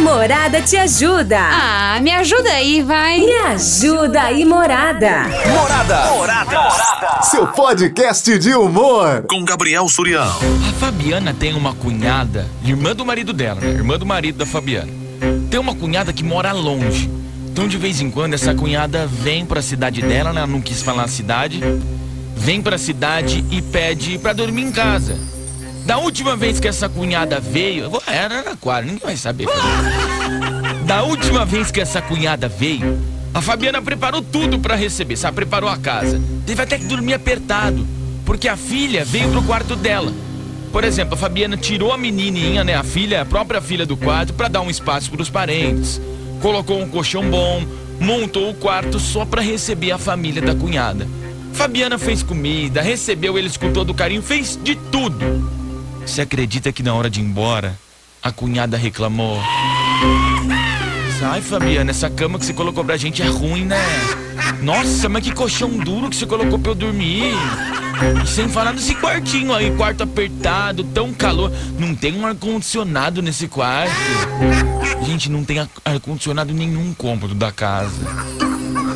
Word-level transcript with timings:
Morada 0.00 0.62
te 0.62 0.76
ajuda. 0.78 1.38
Ah, 1.38 2.00
me 2.00 2.10
ajuda 2.10 2.50
aí, 2.50 2.82
vai. 2.82 3.20
Me 3.20 3.32
ajuda 3.32 4.22
aí, 4.22 4.44
Morada. 4.46 5.24
Morada. 5.48 6.10
Morada. 6.12 7.22
Seu 7.22 7.46
podcast 7.46 8.38
de 8.38 8.54
humor. 8.54 9.24
Com 9.28 9.44
Gabriel 9.44 9.86
Surião. 9.88 10.38
A 10.68 10.72
Fabiana 10.80 11.34
tem 11.38 11.54
uma 11.54 11.74
cunhada, 11.74 12.48
irmã 12.64 12.94
do 12.94 13.04
marido 13.04 13.32
dela, 13.34 13.60
né? 13.60 13.68
Irmã 13.68 13.98
do 13.98 14.06
marido 14.06 14.38
da 14.38 14.46
Fabiana. 14.46 14.90
Tem 15.50 15.60
uma 15.60 15.74
cunhada 15.74 16.12
que 16.14 16.24
mora 16.24 16.50
longe. 16.52 17.10
Então, 17.52 17.68
de 17.68 17.76
vez 17.76 18.00
em 18.00 18.10
quando, 18.10 18.34
essa 18.34 18.54
cunhada 18.54 19.06
vem 19.06 19.44
pra 19.44 19.60
cidade 19.60 20.00
dela, 20.00 20.32
né? 20.32 20.40
Ela 20.40 20.46
não 20.46 20.62
quis 20.62 20.80
falar 20.82 21.04
a 21.04 21.08
cidade. 21.08 21.60
Vem 22.36 22.62
pra 22.62 22.78
cidade 22.78 23.44
e 23.50 23.60
pede 23.60 24.18
pra 24.18 24.32
dormir 24.32 24.62
em 24.62 24.72
casa. 24.72 25.18
Da 25.86 25.98
última 25.98 26.36
vez 26.36 26.60
que 26.60 26.68
essa 26.68 26.88
cunhada 26.88 27.40
veio, 27.40 27.90
vou- 27.90 28.02
era 28.06 28.42
na 28.42 28.56
quadra, 28.56 28.84
ninguém 28.86 29.00
vai 29.06 29.16
saber. 29.16 29.46
Da 30.86 31.02
última 31.04 31.44
vez 31.44 31.70
que 31.70 31.80
essa 31.80 32.02
cunhada 32.02 32.48
veio, 32.48 32.98
a 33.32 33.40
Fabiana 33.40 33.80
preparou 33.80 34.20
tudo 34.22 34.58
pra 34.58 34.74
receber, 34.74 35.16
sabe? 35.16 35.36
Preparou 35.36 35.70
a 35.70 35.76
casa. 35.76 36.20
Teve 36.44 36.62
até 36.62 36.78
que 36.78 36.84
dormir 36.84 37.14
apertado, 37.14 37.86
porque 38.24 38.48
a 38.48 38.56
filha 38.56 39.04
veio 39.04 39.30
pro 39.30 39.42
quarto 39.42 39.76
dela. 39.76 40.12
Por 40.72 40.82
exemplo, 40.82 41.14
a 41.14 41.16
Fabiana 41.16 41.56
tirou 41.56 41.92
a 41.92 41.98
menininha, 41.98 42.64
né, 42.64 42.74
a 42.74 42.82
filha, 42.82 43.22
a 43.22 43.24
própria 43.24 43.60
filha 43.60 43.86
do 43.86 43.96
quarto, 43.96 44.32
pra 44.34 44.48
dar 44.48 44.62
um 44.62 44.70
espaço 44.70 45.10
pros 45.12 45.30
parentes. 45.30 46.00
Colocou 46.42 46.80
um 46.80 46.88
colchão 46.88 47.22
bom, 47.30 47.62
montou 48.00 48.50
o 48.50 48.54
quarto 48.54 48.98
só 48.98 49.24
pra 49.24 49.42
receber 49.42 49.92
a 49.92 49.98
família 49.98 50.42
da 50.42 50.54
cunhada. 50.56 51.06
Fabiana 51.52 51.98
fez 51.98 52.20
comida, 52.22 52.82
recebeu 52.82 53.38
eles 53.38 53.56
com 53.56 53.72
todo 53.72 53.94
carinho, 53.94 54.22
fez 54.22 54.58
de 54.60 54.74
tudo. 54.74 55.59
Você 56.06 56.22
acredita 56.22 56.72
que 56.72 56.82
na 56.82 56.94
hora 56.94 57.08
de 57.08 57.20
ir 57.20 57.24
embora, 57.24 57.78
a 58.22 58.32
cunhada 58.32 58.76
reclamou? 58.76 59.38
Ai, 61.22 61.40
Fabiana, 61.42 61.90
essa 61.90 62.08
cama 62.08 62.38
que 62.38 62.46
você 62.46 62.52
colocou 62.52 62.82
pra 62.84 62.96
gente 62.96 63.22
é 63.22 63.26
ruim, 63.26 63.64
né? 63.64 63.76
Nossa, 64.62 65.08
mas 65.08 65.22
que 65.22 65.32
colchão 65.32 65.68
duro 65.70 66.08
que 66.08 66.16
você 66.16 66.26
colocou 66.26 66.58
pra 66.58 66.72
eu 66.72 66.74
dormir. 66.74 67.34
E 68.24 68.26
sem 68.26 68.48
falar 68.48 68.72
desse 68.72 68.94
quartinho 68.94 69.54
aí, 69.54 69.70
quarto 69.76 70.02
apertado, 70.02 70.82
tão 70.84 71.12
calor. 71.12 71.52
Não 71.78 71.94
tem 71.94 72.18
um 72.18 72.26
ar-condicionado 72.26 73.20
nesse 73.20 73.46
quarto. 73.48 73.92
Gente, 75.06 75.30
não 75.30 75.44
tem 75.44 75.58
ar- 75.58 75.68
ar-condicionado 75.84 76.54
nenhum 76.54 76.94
cômodo 76.94 77.34
da 77.34 77.52
casa. 77.52 78.00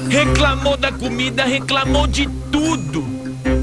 Reclamou 0.09 0.77
da 0.79 0.91
comida, 0.91 1.45
reclamou 1.45 2.07
de 2.07 2.27
tudo. 2.51 3.05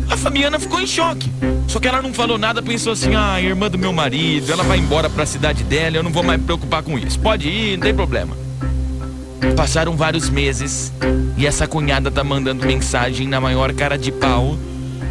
A 0.10 0.18
Fabiana 0.18 0.60
ficou 0.60 0.80
em 0.80 0.88
choque. 0.88 1.32
Só 1.68 1.80
que 1.80 1.88
ela 1.88 2.02
não 2.02 2.14
falou 2.14 2.38
nada, 2.38 2.62
pensou 2.62 2.94
assim: 2.94 3.16
ah, 3.16 3.42
irmã 3.42 3.70
do 3.70 3.78
meu 3.78 3.94
marido, 3.94 4.52
ela 4.52 4.64
vai 4.64 4.78
embora 4.78 5.10
pra 5.10 5.26
cidade 5.26 5.64
dela, 5.64 5.98
eu 5.98 6.04
não 6.04 6.12
vou 6.12 6.24
mais 6.24 6.40
me 6.40 6.46
preocupar 6.46 6.84
com 6.84 6.98
isso. 6.98 7.20
Pode 7.20 7.48
ir, 7.48 7.78
não 7.78 7.84
tem 7.84 7.96
problema. 7.96 8.38
Passaram 9.56 9.96
vários 9.96 10.30
meses 10.30 10.92
e 11.38 11.48
essa 11.48 11.68
cunhada 11.68 12.12
tá 12.12 12.24
mandando 12.24 12.66
mensagem 12.66 13.28
na 13.28 13.42
maior 13.42 13.74
cara 13.74 13.98
de 13.98 14.12
pau, 14.12 14.58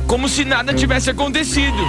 como 0.06 0.28
se 0.28 0.44
nada 0.44 0.72
tivesse 0.72 1.10
acontecido. 1.10 1.82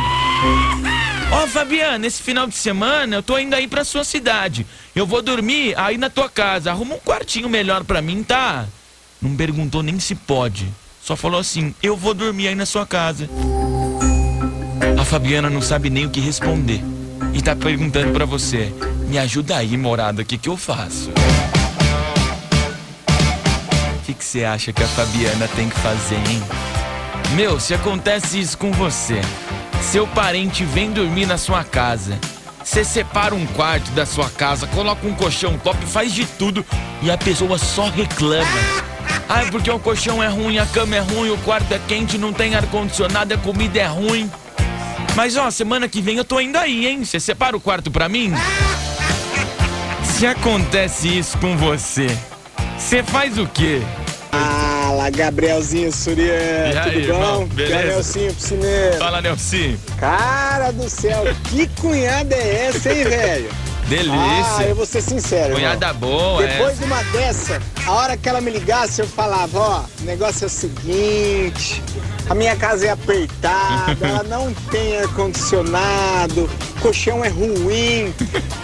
Ó, 1.31 1.47
Fabiana, 1.47 2.05
esse 2.05 2.21
final 2.21 2.45
de 2.47 2.55
semana 2.55 3.15
eu 3.15 3.23
tô 3.23 3.37
indo 3.37 3.55
aí 3.55 3.67
pra 3.67 3.85
sua 3.85 4.03
cidade. 4.03 4.65
Eu 4.95 5.05
vou 5.05 5.21
dormir 5.21 5.73
aí 5.77 5.97
na 5.97 6.09
tua 6.09 6.29
casa. 6.29 6.71
Arruma 6.71 6.95
um 6.95 6.99
quartinho 6.99 7.47
melhor 7.47 7.83
pra 7.83 8.01
mim, 8.01 8.21
tá? 8.21 8.65
Não 9.21 9.35
perguntou 9.35 9.81
nem 9.81 9.99
se 9.99 10.13
pode. 10.15 10.67
Só 11.03 11.15
falou 11.15 11.39
assim: 11.39 11.73
eu 11.81 11.97
vou 11.97 12.13
dormir 12.13 12.49
aí 12.49 12.55
na 12.55 12.65
sua 12.65 12.85
casa. 12.85 13.27
A 14.99 15.03
Fabiana 15.03 15.49
não 15.49 15.61
sabe 15.61 15.89
nem 15.89 16.05
o 16.05 16.09
que 16.09 16.19
responder. 16.19 16.81
E 17.33 17.41
tá 17.41 17.55
perguntando 17.55 18.11
pra 18.13 18.25
você: 18.25 18.71
me 19.07 19.17
ajuda 19.17 19.57
aí, 19.57 19.75
morada, 19.75 20.21
o 20.21 20.25
que, 20.25 20.37
que 20.37 20.49
eu 20.49 20.55
faço? 20.55 21.09
O 23.95 24.05
que, 24.05 24.13
que 24.13 24.23
você 24.23 24.43
acha 24.43 24.71
que 24.71 24.83
a 24.83 24.87
Fabiana 24.87 25.47
tem 25.55 25.69
que 25.69 25.79
fazer, 25.79 26.15
hein? 26.15 26.41
Meu, 27.35 27.59
se 27.59 27.73
acontece 27.73 28.39
isso 28.39 28.57
com 28.57 28.71
você, 28.71 29.21
seu 29.81 30.05
parente 30.05 30.63
vem 30.65 30.91
dormir 30.91 31.25
na 31.25 31.37
sua 31.37 31.63
casa, 31.63 32.19
você 32.63 32.83
separa 32.83 33.33
um 33.33 33.45
quarto 33.47 33.89
da 33.91 34.05
sua 34.05 34.29
casa, 34.29 34.67
coloca 34.67 35.07
um 35.07 35.15
colchão 35.15 35.57
top, 35.57 35.77
faz 35.85 36.13
de 36.13 36.25
tudo 36.25 36.65
e 37.01 37.09
a 37.09 37.17
pessoa 37.17 37.57
só 37.57 37.89
reclama. 37.89 38.90
Ai, 39.33 39.49
porque 39.49 39.71
o 39.71 39.79
colchão 39.79 40.21
é 40.21 40.27
ruim, 40.27 40.59
a 40.59 40.65
cama 40.65 40.93
é 40.97 40.99
ruim, 40.99 41.29
o 41.29 41.37
quarto 41.37 41.73
é 41.73 41.79
quente, 41.87 42.17
não 42.17 42.33
tem 42.33 42.53
ar-condicionado, 42.53 43.33
a 43.33 43.37
comida 43.37 43.79
é 43.79 43.85
ruim. 43.85 44.29
Mas 45.15 45.37
ó, 45.37 45.49
semana 45.49 45.87
que 45.87 46.01
vem 46.01 46.17
eu 46.17 46.25
tô 46.25 46.41
indo 46.41 46.57
aí, 46.57 46.85
hein? 46.85 47.05
Você 47.05 47.17
separa 47.17 47.55
o 47.55 47.61
quarto 47.61 47.89
pra 47.89 48.09
mim? 48.09 48.33
Se 50.03 50.27
acontece 50.27 51.17
isso 51.17 51.37
com 51.37 51.55
você, 51.55 52.07
você 52.77 53.01
faz 53.03 53.37
o 53.37 53.47
quê? 53.47 53.81
Fala, 54.31 55.09
Gabrielzinho 55.09 55.93
Surian, 55.93 56.33
E 56.73 56.77
aí, 56.77 56.91
tudo 56.91 56.99
irmão? 56.99 57.39
bom? 57.39 57.45
Beleza? 57.45 57.77
Que 57.77 57.81
é 57.83 57.85
Nelsinho 57.93 58.33
Piscineiro. 58.33 58.97
Fala, 58.97 59.21
Nelson. 59.21 59.77
Cara 59.97 60.71
do 60.71 60.89
céu, 60.89 61.23
que 61.49 61.67
cunhada 61.79 62.35
é 62.35 62.65
essa, 62.67 62.93
hein, 62.93 63.03
velho? 63.05 63.49
Ah, 63.91 64.61
eu 64.61 64.67
Delícia. 64.67 64.75
vou 64.75 64.85
ser 64.85 65.01
sincero. 65.01 65.43
irmão. 65.47 65.55
Cunhada 65.59 65.93
boa, 65.93 66.45
Depois 66.47 66.73
é. 66.73 66.75
de 66.75 66.83
uma 66.85 67.03
dessa, 67.05 67.61
a 67.85 67.91
hora 67.91 68.15
que 68.15 68.29
ela 68.29 68.39
me 68.39 68.49
ligasse, 68.51 69.01
eu 69.01 69.07
falava, 69.07 69.59
ó, 69.59 69.83
o 70.01 70.05
negócio 70.05 70.45
é 70.45 70.47
o 70.47 70.49
seguinte, 70.49 71.83
a 72.29 72.33
minha 72.33 72.55
casa 72.55 72.85
é 72.87 72.89
apertada, 72.91 73.97
ela 74.07 74.23
não 74.23 74.53
tem 74.71 74.97
ar-condicionado, 74.99 76.49
o 76.77 76.81
colchão 76.81 77.23
é 77.25 77.27
ruim. 77.29 78.13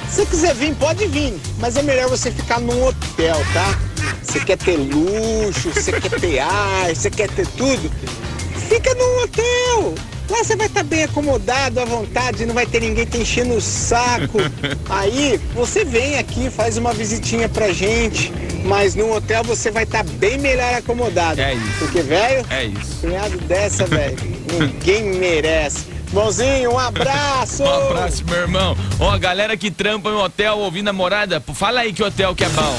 Se 0.10 0.22
você 0.22 0.26
quiser 0.26 0.56
vir, 0.56 0.74
pode 0.76 1.06
vir, 1.08 1.38
mas 1.60 1.76
é 1.76 1.82
melhor 1.82 2.08
você 2.10 2.32
ficar 2.32 2.60
num 2.62 2.88
hotel, 2.88 3.36
tá? 3.54 3.78
Você 4.24 4.40
quer 4.40 4.58
ter 4.58 4.78
luxo, 4.78 5.70
você 5.74 5.92
quer 6.00 6.20
ter 6.20 6.40
ar, 6.40 6.96
você 6.96 7.10
quer 7.10 7.30
ter 7.30 7.46
tudo, 7.48 7.92
fica 8.70 8.94
num 8.96 9.24
hotel. 9.24 9.94
Lá 10.30 10.44
você 10.44 10.56
vai 10.56 10.68
estar 10.68 10.84
bem 10.84 11.04
acomodado, 11.04 11.80
à 11.80 11.86
vontade, 11.86 12.46
não 12.46 12.54
vai 12.54 12.66
ter 12.66 12.82
ninguém 12.82 13.06
te 13.06 13.18
enchendo 13.18 13.56
o 13.56 13.62
saco. 13.62 14.40
Aí 14.90 15.40
você 15.54 15.86
vem 15.86 16.18
aqui, 16.18 16.50
faz 16.50 16.78
uma 16.78 16.94
visitinha 16.94 17.48
pra 17.48 17.72
gente, 17.72 18.32
mas 18.66 18.94
no 18.94 19.14
hotel 19.16 19.44
você 19.44 19.72
vai 19.72 19.84
estar 19.84 20.04
bem 20.04 20.38
melhor 20.38 20.74
acomodado. 20.74 21.40
É 21.40 21.54
isso. 21.54 21.80
Porque, 21.80 22.02
velho, 22.02 22.46
É 22.50 22.66
isso. 22.66 22.98
cunhado 23.02 23.38
dessa, 23.40 23.86
velho, 23.86 24.18
ninguém 24.60 25.16
merece. 25.18 25.86
Mãozinho, 26.12 26.72
um 26.72 26.80
abraço! 26.80 27.64
Um 27.64 27.88
abraço, 27.90 28.24
meu 28.26 28.38
irmão. 28.40 28.78
Ó, 29.00 29.10
a 29.12 29.18
galera 29.18 29.58
que 29.58 29.70
trampa 29.70 30.10
em 30.10 30.14
hotel 30.16 30.58
ouvindo 30.60 30.90
a 30.90 30.94
morada, 30.94 31.42
fala 31.54 31.82
aí 31.82 31.92
que 31.94 32.02
hotel 32.04 32.34
que 32.36 32.44
é 32.46 32.50
bom. 32.50 32.78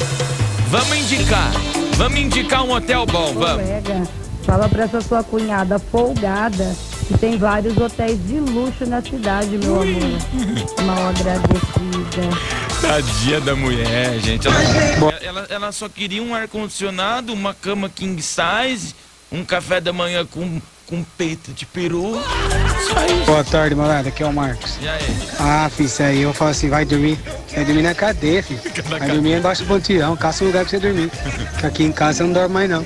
Vamos 0.70 0.96
indicar. 0.98 1.50
Vamos 1.96 2.18
indicar 2.18 2.62
um 2.62 2.72
hotel 2.72 3.04
bom, 3.06 3.32
vamos. 3.34 3.62
colega, 3.62 4.02
fala 4.44 4.68
pra 4.68 4.84
essa 4.84 5.00
sua 5.00 5.22
cunhada 5.22 5.78
folgada 5.78 6.74
que 7.08 7.16
tem 7.16 7.38
vários 7.38 7.74
hotéis 7.78 8.18
de 8.26 8.38
luxo 8.38 8.84
na 8.86 9.00
cidade, 9.00 9.56
meu 9.56 9.80
amor. 9.80 10.84
Mal 10.84 11.08
agradecida. 11.08 12.28
Tadinha 12.82 13.40
da 13.40 13.56
mulher, 13.56 14.20
gente. 14.20 14.46
Ela, 14.46 15.14
ela, 15.22 15.46
ela 15.48 15.72
só 15.72 15.88
queria 15.88 16.22
um 16.22 16.34
ar-condicionado, 16.34 17.32
uma 17.32 17.54
cama 17.54 17.88
king 17.88 18.20
size, 18.22 18.94
um 19.32 19.42
café 19.42 19.80
da 19.80 19.90
manhã 19.90 20.26
com, 20.26 20.60
com 20.86 21.02
peito 21.16 21.50
de 21.52 21.64
peru. 21.64 22.20
Boa 23.24 23.42
tarde, 23.42 23.74
morada. 23.74 24.10
Aqui 24.10 24.22
é 24.22 24.26
o 24.26 24.32
Marcos. 24.32 24.78
E 24.82 24.88
aí? 24.88 25.16
Ah, 25.40 25.70
filho, 25.74 25.86
isso 25.86 26.02
aí 26.02 26.20
eu 26.20 26.34
falo 26.34 26.50
assim, 26.50 26.68
vai 26.68 26.84
dormir. 26.84 27.18
Vai 27.54 27.64
dormir 27.64 27.82
na 27.82 27.94
cadeia, 27.94 28.42
filho. 28.42 28.60
Vai 28.86 29.00
dormir 29.00 29.38
embaixo 29.38 29.62
do 29.62 29.68
pontilhão, 29.68 30.14
caça 30.14 30.44
um 30.44 30.48
lugar 30.48 30.66
pra 30.66 30.70
você 30.70 30.78
dormir. 30.78 31.10
Que 31.58 31.66
aqui 31.66 31.84
em 31.84 31.92
casa 31.92 32.18
você 32.18 32.22
não 32.24 32.32
dorme 32.34 32.52
mais 32.54 32.68
não. 32.68 32.84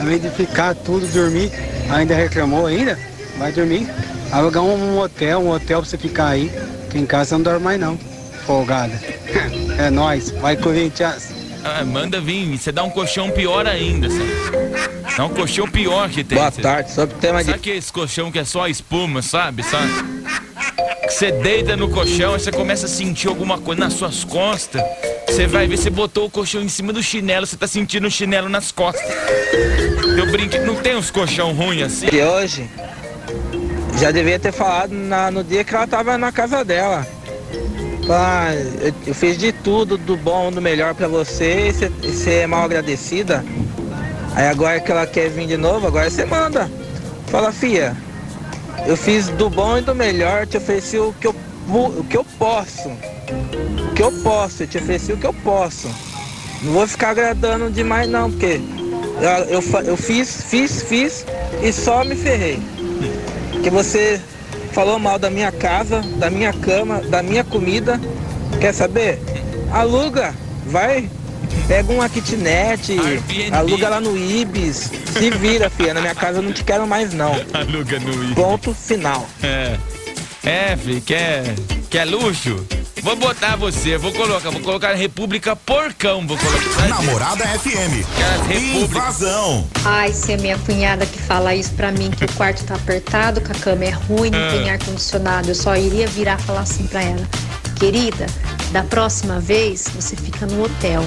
Além 0.00 0.18
de 0.18 0.30
ficar 0.30 0.74
tudo 0.74 1.06
dormir, 1.12 1.52
ainda 1.88 2.14
reclamou 2.14 2.66
ainda, 2.66 2.98
vai 3.42 3.52
dormir. 3.52 3.88
Alugar 4.30 4.62
um, 4.62 4.98
hotel, 4.98 5.40
um 5.40 5.50
hotel 5.50 5.80
pra 5.80 5.88
você 5.88 5.98
ficar 5.98 6.28
aí. 6.28 6.50
Que 6.90 6.98
em 6.98 7.06
casa 7.06 7.30
você 7.30 7.34
não 7.34 7.42
dorme 7.42 7.64
mais 7.64 7.80
não. 7.80 7.98
Folgada. 8.46 8.98
É 9.78 9.88
nóis. 9.88 10.30
Vai 10.30 10.54
Corinthians. 10.54 11.30
Ah, 11.64 11.82
manda 11.84 12.20
vir, 12.20 12.58
você 12.58 12.70
dá 12.70 12.82
um 12.84 12.90
colchão 12.90 13.30
pior 13.30 13.66
ainda, 13.66 14.08
sabe? 14.10 15.16
Dá 15.16 15.24
um 15.24 15.30
colchão 15.30 15.66
pior 15.66 16.10
que 16.10 16.22
tem. 16.22 16.36
Boa 16.36 16.50
tarde, 16.50 16.92
sobre 16.92 17.16
o 17.16 17.18
tema 17.18 17.42
de 17.42 17.50
Sabe 17.50 17.62
que 17.62 17.70
esse 17.70 17.92
colchão 17.92 18.30
que 18.30 18.38
é 18.38 18.44
só 18.44 18.68
espuma, 18.68 19.22
sabe? 19.22 19.62
Sabe? 19.62 19.90
Que 21.02 21.10
você 21.12 21.32
deita 21.32 21.76
no 21.76 21.88
colchão 21.88 22.36
e 22.36 22.40
você 22.40 22.52
começa 22.52 22.86
a 22.86 22.88
sentir 22.88 23.28
alguma 23.28 23.58
coisa 23.58 23.80
nas 23.80 23.94
suas 23.94 24.24
costas. 24.24 24.82
Você 25.26 25.46
vai 25.46 25.66
ver, 25.66 25.78
você 25.78 25.88
botou 25.88 26.26
o 26.26 26.30
colchão 26.30 26.62
em 26.62 26.68
cima 26.68 26.92
do 26.92 27.02
chinelo, 27.02 27.46
você 27.46 27.56
tá 27.56 27.66
sentindo 27.66 28.06
o 28.06 28.10
chinelo 28.10 28.48
nas 28.48 28.70
costas. 28.70 29.02
Eu 30.16 30.30
brinco, 30.30 30.58
não 30.58 30.76
tem 30.76 30.96
uns 30.96 31.10
colchão 31.10 31.52
ruim 31.54 31.82
assim? 31.82 32.06
de 32.06 32.22
hoje, 32.22 32.68
já 33.98 34.10
devia 34.10 34.38
ter 34.38 34.52
falado 34.52 34.92
na- 34.92 35.30
no 35.30 35.44
dia 35.44 35.64
que 35.64 35.74
ela 35.74 35.86
tava 35.86 36.18
na 36.18 36.32
casa 36.32 36.64
dela. 36.64 37.06
Ah, 38.10 38.52
eu, 38.80 38.92
eu 39.06 39.14
fiz 39.14 39.38
de 39.38 39.52
tudo, 39.52 39.96
do 39.96 40.16
bom, 40.16 40.50
do 40.50 40.60
melhor 40.60 40.94
pra 40.94 41.06
você, 41.06 41.72
você- 42.02 42.30
é 42.40 42.46
mal 42.46 42.64
agradecida. 42.64 43.44
Aí 44.34 44.48
agora 44.48 44.80
que 44.80 44.90
ela 44.90 45.06
quer 45.06 45.28
vir 45.30 45.46
de 45.46 45.56
novo, 45.56 45.86
agora 45.86 46.10
você 46.10 46.24
manda. 46.24 46.70
Fala, 47.28 47.52
fia, 47.52 47.96
eu 48.86 48.96
fiz 48.96 49.28
do 49.28 49.48
bom 49.48 49.78
e 49.78 49.82
do 49.82 49.94
melhor, 49.94 50.46
te 50.46 50.56
ofereci 50.56 50.98
o 50.98 51.14
que 51.20 51.26
eu, 51.28 51.34
o 51.68 52.04
que 52.04 52.16
eu 52.16 52.24
posso. 52.38 52.88
o 52.88 53.94
que 53.94 54.02
eu 54.02 54.10
posso, 54.22 54.62
eu 54.64 54.66
te 54.66 54.78
ofereci 54.78 55.12
o 55.12 55.16
que 55.16 55.26
eu 55.26 55.32
posso. 55.34 55.88
Não 56.62 56.72
vou 56.72 56.86
ficar 56.88 57.10
agradando 57.10 57.70
demais 57.70 58.08
não, 58.08 58.30
porque 58.30 58.60
eu, 59.20 59.60
eu, 59.60 59.62
eu 59.84 59.96
fiz, 59.96 60.42
fiz, 60.42 60.82
fiz 60.82 61.24
e 61.62 61.72
só 61.72 62.02
me 62.04 62.16
ferrei. 62.16 62.60
Porque 63.62 63.70
você 63.70 64.20
falou 64.72 64.98
mal 64.98 65.20
da 65.20 65.30
minha 65.30 65.52
casa, 65.52 66.00
da 66.16 66.28
minha 66.28 66.52
cama, 66.52 67.00
da 67.00 67.22
minha 67.22 67.44
comida. 67.44 68.00
Quer 68.60 68.74
saber? 68.74 69.20
Aluga, 69.70 70.34
vai, 70.66 71.08
pega 71.68 71.92
uma 71.92 72.08
kitnet, 72.08 72.98
Airbnb. 72.98 73.54
aluga 73.54 73.88
lá 73.88 74.00
no 74.00 74.18
Ibis. 74.18 74.90
Se 75.16 75.30
vira, 75.30 75.70
filha, 75.70 75.94
na 75.94 76.00
minha 76.00 76.14
casa 76.14 76.38
eu 76.38 76.42
não 76.42 76.52
te 76.52 76.64
quero 76.64 76.88
mais 76.88 77.14
não. 77.14 77.30
Aluga 77.54 78.00
no 78.00 78.32
I. 78.32 78.34
Ponto 78.34 78.74
final. 78.74 79.28
É. 79.40 79.76
É, 80.42 80.76
fi, 80.76 81.00
quer, 81.00 81.54
quer 81.88 82.04
luxo? 82.04 82.66
Vou 83.02 83.16
botar 83.16 83.56
você, 83.56 83.98
vou 83.98 84.12
colocar, 84.12 84.50
vou 84.50 84.60
colocar 84.60 84.92
República 84.94 85.56
Porcão, 85.56 86.24
vou 86.26 86.38
colocar. 86.38 86.88
Namorada 86.88 87.44
FM. 87.58 88.06
Invasão. 88.84 89.66
Ai, 89.84 90.12
se 90.12 90.32
é 90.32 90.36
minha 90.36 90.56
cunhada 90.58 91.04
que 91.04 91.18
fala 91.18 91.52
isso 91.54 91.72
pra 91.72 91.90
mim, 91.90 92.10
que 92.12 92.24
o 92.24 92.32
quarto 92.34 92.62
tá 92.64 92.76
apertado, 92.76 93.40
que 93.40 93.50
a 93.50 93.54
cama 93.56 93.84
é 93.84 93.90
ruim, 93.90 94.30
não 94.30 94.38
Ah. 94.38 94.50
tem 94.52 94.70
ar-condicionado, 94.70 95.48
eu 95.48 95.54
só 95.54 95.74
iria 95.76 96.06
virar 96.06 96.38
e 96.38 96.42
falar 96.44 96.60
assim 96.60 96.86
pra 96.86 97.02
ela: 97.02 97.28
Querida, 97.76 98.26
da 98.70 98.84
próxima 98.84 99.40
vez 99.40 99.86
você 99.94 100.14
fica 100.14 100.46
no 100.46 100.62
hotel. 100.64 101.02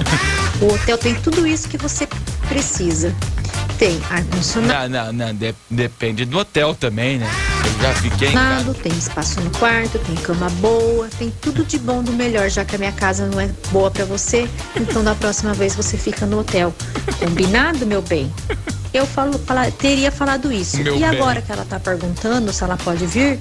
O 0.60 0.74
hotel 0.74 0.98
tem 0.98 1.14
tudo 1.14 1.46
isso 1.46 1.66
que 1.66 1.78
você 1.78 2.06
precisa. 2.46 3.14
Tem 3.78 3.98
ar-condicionado. 4.10 4.88
Não, 4.90 5.06
não, 5.06 5.26
não, 5.28 5.34
de- 5.34 5.54
depende 5.70 6.24
do 6.26 6.38
hotel 6.38 6.74
também, 6.74 7.18
né? 7.18 7.28
Eu 7.66 7.82
já 7.82 7.94
fiquei 7.94 8.32
casa. 8.32 8.74
Tem 8.74 8.92
espaço 8.92 9.40
no 9.40 9.50
quarto, 9.50 9.98
tem 9.98 10.14
cama 10.16 10.48
boa, 10.60 11.08
tem 11.18 11.32
tudo 11.40 11.64
de 11.64 11.78
bom 11.78 12.02
do 12.02 12.12
melhor, 12.12 12.48
já 12.48 12.64
que 12.64 12.74
a 12.76 12.78
minha 12.78 12.92
casa 12.92 13.26
não 13.26 13.40
é 13.40 13.48
boa 13.70 13.90
pra 13.90 14.04
você, 14.04 14.48
então 14.76 15.02
da 15.02 15.14
próxima 15.14 15.52
vez 15.54 15.74
você 15.74 15.96
fica 15.96 16.24
no 16.26 16.40
hotel. 16.40 16.72
Combinado, 17.18 17.84
meu 17.86 18.02
bem? 18.02 18.32
Eu 18.94 19.06
falo, 19.06 19.38
fala- 19.38 19.70
teria 19.70 20.10
falado 20.12 20.52
isso. 20.52 20.78
Meu 20.78 20.96
e 20.96 21.00
bem. 21.00 21.08
agora 21.08 21.42
que 21.42 21.50
ela 21.52 21.64
tá 21.64 21.78
perguntando 21.80 22.52
se 22.52 22.62
ela 22.62 22.76
pode 22.76 23.04
vir, 23.06 23.38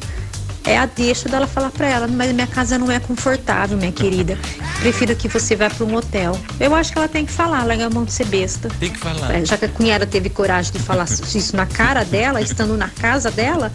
é 0.66 0.78
a 0.78 0.86
deixa 0.88 1.30
dela 1.30 1.46
falar 1.46 1.70
pra 1.70 1.88
ela, 1.88 2.08
mas 2.08 2.32
minha 2.34 2.48
casa 2.48 2.78
não 2.80 2.92
é 2.92 3.00
confortável, 3.00 3.78
minha 3.78 3.92
querida. 3.92 4.38
Prefiro 4.80 5.16
que 5.16 5.28
você 5.28 5.56
vá 5.56 5.70
pra 5.70 5.86
um 5.86 5.96
hotel. 5.96 6.38
Eu 6.60 6.74
acho 6.74 6.92
que 6.92 6.98
ela 6.98 7.08
tem 7.08 7.26
que 7.26 7.32
falar, 7.32 7.64
larga 7.64 7.86
a 7.86 7.90
mão 7.90 8.04
de 8.04 8.12
ser 8.12 8.26
besta. 8.26 8.70
Tem 8.80 8.90
que 8.92 8.98
falar. 8.98 9.36
É, 9.36 9.46
Já 9.46 9.58
que 9.58 9.66
a 9.66 9.70
cunhada 9.70 10.06
teve 10.08 10.30
coragem 10.30 10.72
de 10.74 10.80
falar 10.80 11.06
isso 11.06 11.56
na 11.56 11.68
cara 11.68 12.04
dela, 12.04 12.42
estando 12.42 12.76
na 12.76 12.90
casa 12.90 13.30
dela, 13.30 13.72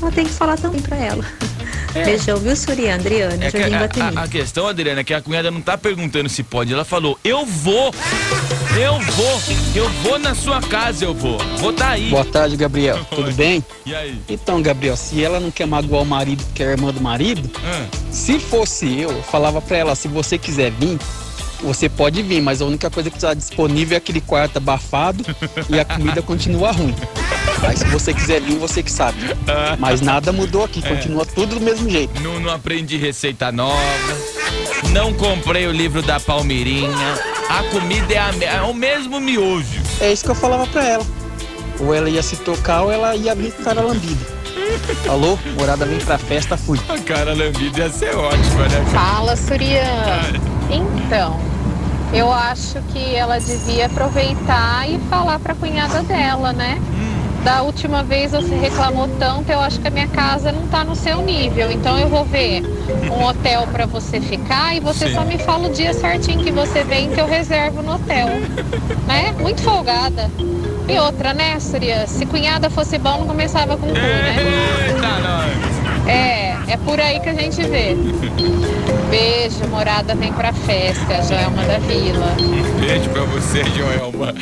ela 0.00 0.10
tem 0.12 0.24
que 0.26 0.32
falar 0.32 0.56
também 0.56 0.80
pra 0.80 0.96
ela. 0.96 1.24
Beijão, 1.92 2.36
viu, 2.36 2.54
Surya, 2.54 2.94
Adriana, 2.94 3.42
É 3.46 3.50
que 3.50 3.56
a, 3.56 4.20
a- 4.20 4.24
a 4.24 4.28
questão, 4.28 4.66
Adriana, 4.68 5.00
é 5.00 5.04
que 5.04 5.14
a 5.14 5.22
cunhada 5.22 5.50
não 5.50 5.62
tá 5.62 5.78
perguntando 5.78 6.28
se 6.28 6.42
pode. 6.42 6.70
Ela 6.72 6.84
falou, 6.84 7.18
eu 7.24 7.46
vou, 7.46 7.90
eu 8.78 9.00
vou, 9.00 9.42
eu 9.74 9.88
vou 10.02 10.18
na 10.18 10.34
sua 10.34 10.60
casa, 10.60 11.06
eu 11.06 11.14
vou. 11.14 11.38
Vou 11.58 11.72
tá 11.72 11.90
aí. 11.90 12.10
Boa 12.10 12.24
tarde, 12.24 12.54
Gabriel. 12.54 13.02
Tudo 13.10 13.32
bem? 13.32 13.64
E 13.86 13.94
aí? 13.94 14.20
Então, 14.28 14.60
Gabriel, 14.60 14.94
se 14.96 15.24
ela 15.24 15.40
não 15.40 15.50
quer 15.50 15.66
magoar 15.66 16.02
o 16.02 16.06
marido, 16.06 16.44
que 16.54 16.62
é 16.62 16.68
a 16.68 16.70
irmã 16.72 16.92
do 16.92 17.00
marido, 17.00 17.50
Ah, 17.64 17.86
se 18.10 18.38
fosse 18.38 19.00
eu, 19.00 19.10
eu 19.10 19.22
falava 19.22 19.62
pra 19.62 19.78
ela, 19.78 19.94
se 19.94 20.06
você 20.06 20.36
quiser 20.36 20.70
vir, 20.72 20.98
você 21.62 21.88
pode 21.88 22.22
vir, 22.22 22.42
mas 22.42 22.60
a 22.60 22.66
única 22.66 22.90
coisa 22.90 23.08
que 23.10 23.16
está 23.16 23.32
disponível 23.32 23.94
é 23.94 23.98
aquele 23.98 24.20
quarto 24.20 24.58
abafado 24.58 25.24
e 25.70 25.80
a 25.80 25.84
comida 25.86 26.20
continua 26.20 26.72
ruim. 26.72 26.94
Aí 27.62 27.76
se 27.76 27.84
você 27.86 28.12
quiser 28.12 28.40
vir, 28.40 28.58
você 28.58 28.82
que 28.82 28.90
sabe. 28.90 29.18
Mas 29.78 30.00
nada 30.00 30.32
mudou 30.32 30.64
aqui, 30.64 30.82
continua 30.82 31.24
tudo 31.24 31.56
do 31.56 31.60
mesmo 31.60 31.88
jeito. 31.88 32.20
não, 32.20 32.40
não 32.40 32.50
aprendi 32.50 32.96
receita 32.96 33.50
nova, 33.50 33.78
não 34.92 35.12
comprei 35.12 35.66
o 35.66 35.72
livro 35.72 36.02
da 36.02 36.18
Palmeirinha, 36.20 37.14
a 37.48 37.62
comida 37.64 38.14
é, 38.14 38.18
a 38.18 38.54
é 38.56 38.62
o 38.62 38.74
mesmo 38.74 39.20
miojo. 39.20 39.82
É 40.00 40.12
isso 40.12 40.24
que 40.24 40.30
eu 40.30 40.34
falava 40.34 40.66
pra 40.66 40.84
ela. 40.84 41.06
Ou 41.78 41.94
ela 41.94 42.08
ia 42.08 42.22
se 42.22 42.36
tocar 42.36 42.82
ou 42.82 42.92
ela 42.92 43.14
ia 43.14 43.34
vir 43.34 43.52
com 43.52 43.64
cara 43.64 43.82
lambida. 43.82 44.36
Alô, 45.08 45.38
morada 45.58 45.84
vem 45.84 45.98
pra 45.98 46.18
festa, 46.18 46.56
fui. 46.56 46.80
A 46.88 46.98
cara 46.98 47.34
lambida 47.34 47.80
ia 47.80 47.90
ser 47.90 48.14
ótima, 48.16 48.68
né? 48.68 48.84
cara? 48.92 49.04
Fala, 49.04 49.36
Surian. 49.36 50.20
Então, 50.70 51.38
eu 52.12 52.32
acho 52.32 52.80
que 52.92 53.14
ela 53.14 53.38
devia 53.38 53.86
aproveitar 53.86 54.88
e 54.88 54.98
falar 55.10 55.38
pra 55.38 55.54
cunhada 55.54 56.02
dela, 56.02 56.52
né? 56.52 56.80
Da 57.46 57.62
última 57.62 58.02
vez 58.02 58.32
você 58.32 58.56
reclamou 58.56 59.06
tanto, 59.20 59.52
eu 59.52 59.60
acho 59.60 59.78
que 59.78 59.86
a 59.86 59.90
minha 59.92 60.08
casa 60.08 60.50
não 60.50 60.66
tá 60.66 60.82
no 60.82 60.96
seu 60.96 61.22
nível. 61.22 61.70
Então 61.70 61.96
eu 61.96 62.08
vou 62.08 62.24
ver 62.24 62.60
um 63.08 63.24
hotel 63.24 63.68
pra 63.68 63.86
você 63.86 64.20
ficar 64.20 64.74
e 64.74 64.80
você 64.80 65.06
Sim. 65.06 65.14
só 65.14 65.24
me 65.24 65.38
fala 65.38 65.68
o 65.68 65.72
dia 65.72 65.94
certinho 65.94 66.42
que 66.42 66.50
você 66.50 66.82
vem 66.82 67.08
que 67.08 67.20
eu 67.20 67.26
reservo 67.28 67.82
no 67.82 67.94
hotel. 67.94 68.26
Né? 69.06 69.32
Muito 69.38 69.62
folgada. 69.62 70.28
E 70.88 70.98
outra, 70.98 71.32
né, 71.32 71.60
Surya? 71.60 72.08
Se 72.08 72.26
cunhada 72.26 72.68
fosse 72.68 72.98
bom, 72.98 73.18
não 73.18 73.26
começava 73.28 73.76
com 73.76 73.86
cu, 73.86 73.94
né? 73.94 74.36
Eita, 74.88 75.08
nós. 75.20 76.08
É, 76.08 76.45
é 76.68 76.76
por 76.76 77.00
aí 77.00 77.20
que 77.20 77.28
a 77.28 77.34
gente 77.34 77.62
vê. 77.62 77.96
Beijo, 79.10 79.66
morada 79.68 80.14
vem 80.14 80.32
pra 80.32 80.52
festa, 80.52 81.22
Joelma 81.22 81.62
da 81.64 81.78
Vila. 81.78 82.26
Beijo 82.80 83.08
pra 83.10 83.22
você, 83.24 83.64
Joelma. 83.70 84.34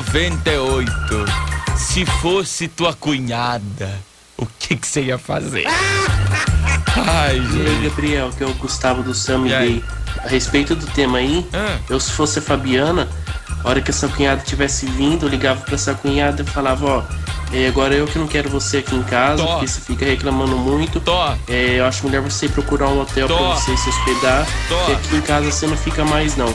3336-0098. 0.00 1.26
Se 1.76 2.04
fosse 2.06 2.68
tua 2.68 2.92
cunhada, 2.94 3.90
o 4.36 4.46
que 4.58 4.76
que 4.76 4.86
você 4.86 5.02
ia 5.02 5.18
fazer? 5.18 5.64
Ai, 6.96 7.36
E 7.36 7.40
aí, 7.40 7.50
gente. 7.74 7.88
Gabriel, 7.88 8.30
que 8.36 8.42
é 8.44 8.46
o 8.46 8.54
Gustavo 8.54 9.02
do 9.02 9.14
Sam 9.14 9.46
E 9.46 9.54
aí? 9.54 9.68
Day. 9.80 9.84
A 10.24 10.28
respeito 10.28 10.74
do 10.74 10.86
tema 10.88 11.18
aí, 11.18 11.46
Ah. 11.52 11.78
eu 11.88 11.98
se 12.00 12.10
fosse 12.12 12.40
a 12.40 12.42
Fabiana, 12.42 13.08
a 13.64 13.68
hora 13.68 13.80
que 13.80 13.90
essa 13.90 14.08
cunhada 14.08 14.42
tivesse 14.44 14.84
vindo, 14.86 15.24
eu 15.24 15.30
ligava 15.30 15.60
pra 15.62 15.74
essa 15.76 15.94
cunhada 15.94 16.42
e 16.42 16.44
falava, 16.44 16.84
ó, 16.86 17.02
é, 17.52 17.66
agora 17.66 17.94
eu 17.94 18.06
que 18.06 18.18
não 18.18 18.26
quero 18.26 18.48
você 18.48 18.78
aqui 18.78 18.94
em 18.94 19.02
casa, 19.02 19.42
Tó. 19.42 19.52
porque 19.52 19.66
você 19.66 19.80
fica 19.80 20.04
reclamando 20.04 20.56
muito. 20.56 21.00
Tó. 21.00 21.34
É, 21.48 21.78
eu 21.80 21.84
acho 21.86 22.04
melhor 22.06 22.22
você 22.22 22.48
procurar 22.48 22.88
um 22.88 23.00
hotel 23.00 23.26
Tó. 23.28 23.36
pra 23.36 23.54
você 23.56 23.76
se 23.76 23.88
hospedar, 23.88 24.46
Tó. 24.68 24.76
porque 24.76 24.92
aqui 24.92 25.16
em 25.16 25.20
casa 25.20 25.50
você 25.50 25.66
não 25.66 25.76
fica 25.76 26.04
mais 26.04 26.36
não. 26.36 26.52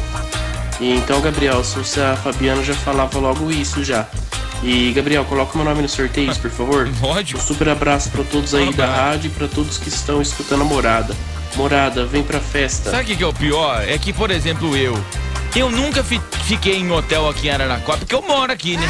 E 0.79 0.95
então, 0.95 1.21
Gabriel, 1.21 1.63
se 1.63 1.75
fosse 1.75 1.99
a 2.01 2.15
Fabiana, 2.15 2.63
já 2.63 2.73
falava 2.73 3.17
logo 3.19 3.49
isso 3.51 3.83
já. 3.83 4.05
E, 4.63 4.91
Gabriel, 4.93 5.23
coloca 5.25 5.55
meu 5.57 5.65
nome 5.65 5.81
no 5.81 5.89
sorteio, 5.89 6.33
por 6.37 6.49
favor. 6.49 6.89
Lógico. 7.01 7.39
Um 7.39 7.43
super 7.43 7.69
abraço 7.69 8.09
pra 8.09 8.23
todos 8.23 8.53
aí 8.55 8.73
da 8.73 8.85
rádio 8.87 9.27
e 9.27 9.29
pra 9.31 9.47
todos 9.47 9.77
que 9.77 9.89
estão 9.89 10.21
escutando 10.21 10.61
a 10.61 10.65
morada. 10.65 11.15
Morada, 11.55 12.05
vem 12.05 12.23
pra 12.23 12.39
festa. 12.39 12.89
Sabe 12.91 13.03
o 13.03 13.05
que, 13.05 13.15
que 13.17 13.23
é 13.23 13.27
o 13.27 13.33
pior? 13.33 13.83
É 13.87 13.97
que, 13.97 14.11
por 14.11 14.31
exemplo, 14.31 14.75
eu. 14.75 14.97
Eu 15.55 15.69
nunca 15.69 16.03
fi- 16.03 16.19
fiquei 16.45 16.77
em 16.77 16.91
hotel 16.91 17.29
aqui 17.29 17.47
em 17.47 17.51
Araraquara, 17.51 17.99
porque 17.99 18.13
eu 18.15 18.21
moro 18.21 18.51
aqui, 18.51 18.75
né? 18.75 18.87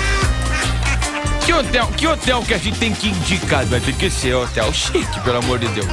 Que 1.45 1.53
hotel, 1.53 1.87
que 1.95 2.07
hotel 2.07 2.41
que 2.41 2.53
a 2.55 2.57
gente 2.57 2.79
tem 2.79 2.91
que 2.91 3.09
indicar? 3.09 3.63
Vai 3.65 3.79
ter 3.79 3.93
que 3.93 4.09
ser 4.09 4.33
hotel 4.33 4.73
chique, 4.73 5.19
pelo 5.23 5.37
amor 5.37 5.59
de 5.59 5.67
Deus. 5.67 5.87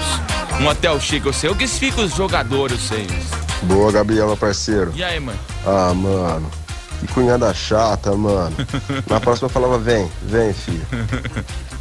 Um 0.58 0.66
hotel 0.66 0.98
chique, 0.98 1.26
eu 1.26 1.32
sei. 1.32 1.50
O 1.50 1.54
que 1.54 1.66
fica 1.66 2.00
os 2.00 2.14
jogadores, 2.14 2.90
eu 2.90 2.96
sei. 2.96 3.06
Boa, 3.64 3.92
Gabriel, 3.92 4.28
meu 4.28 4.36
parceiro. 4.36 4.92
E 4.94 5.04
aí, 5.04 5.20
mano? 5.20 5.38
Ah, 5.66 5.92
mano. 5.92 6.50
Que 7.00 7.06
cunhada 7.08 7.52
chata, 7.52 8.14
mano. 8.16 8.56
Na 9.06 9.20
próxima 9.20 9.46
eu 9.46 9.50
falava, 9.50 9.78
vem, 9.78 10.10
vem, 10.22 10.54
filho. 10.54 10.86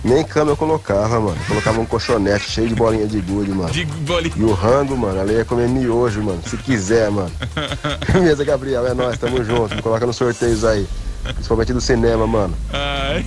Nem 0.03 0.23
cama 0.25 0.51
eu 0.51 0.57
colocava, 0.57 1.19
mano. 1.21 1.37
Eu 1.39 1.45
colocava 1.47 1.79
um 1.79 1.85
colchonete 1.85 2.49
cheio 2.49 2.67
de 2.67 2.75
bolinha 2.75 3.07
de 3.07 3.21
gude, 3.21 3.51
mano. 3.51 3.71
De 3.71 3.85
bolinha. 3.85 4.33
E 4.35 4.43
o 4.43 4.51
rango, 4.51 4.97
mano, 4.97 5.17
ela 5.17 5.31
ia 5.31 5.45
comer 5.45 5.69
miojo, 5.69 6.21
mano. 6.21 6.41
Se 6.45 6.57
quiser, 6.57 7.09
mano. 7.09 7.31
Beleza, 8.11 8.43
Gabriel, 8.43 8.85
é 8.85 8.93
nóis, 8.93 9.17
tamo 9.17 9.41
junto. 9.45 9.75
Me 9.75 9.81
coloca 9.81 10.05
nos 10.05 10.17
sorteios 10.17 10.65
aí. 10.65 10.85
Principalmente 11.23 11.73
do 11.73 11.81
cinema, 11.81 12.25
mano. 12.25 12.55
Ai, 12.71 13.25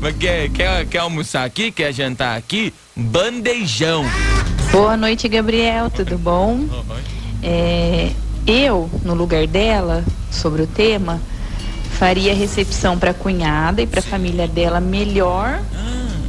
mas 0.00 0.16
quer, 0.16 0.48
quer, 0.50 0.86
quer 0.86 0.98
almoçar 0.98 1.44
aqui? 1.44 1.70
Quer 1.70 1.92
jantar 1.92 2.36
aqui? 2.36 2.72
Bandejão. 2.94 4.04
Boa 4.70 4.96
noite, 4.96 5.28
Gabriel, 5.28 5.90
tudo 5.90 6.18
bom? 6.18 6.66
É, 7.42 8.10
eu, 8.46 8.90
no 9.04 9.14
lugar 9.14 9.46
dela, 9.46 10.04
sobre 10.30 10.62
o 10.62 10.66
tema, 10.66 11.20
faria 11.98 12.34
recepção 12.34 12.98
para 12.98 13.14
cunhada 13.14 13.82
e 13.82 13.86
para 13.86 14.00
a 14.00 14.02
família 14.02 14.48
dela 14.48 14.80
melhor 14.80 15.60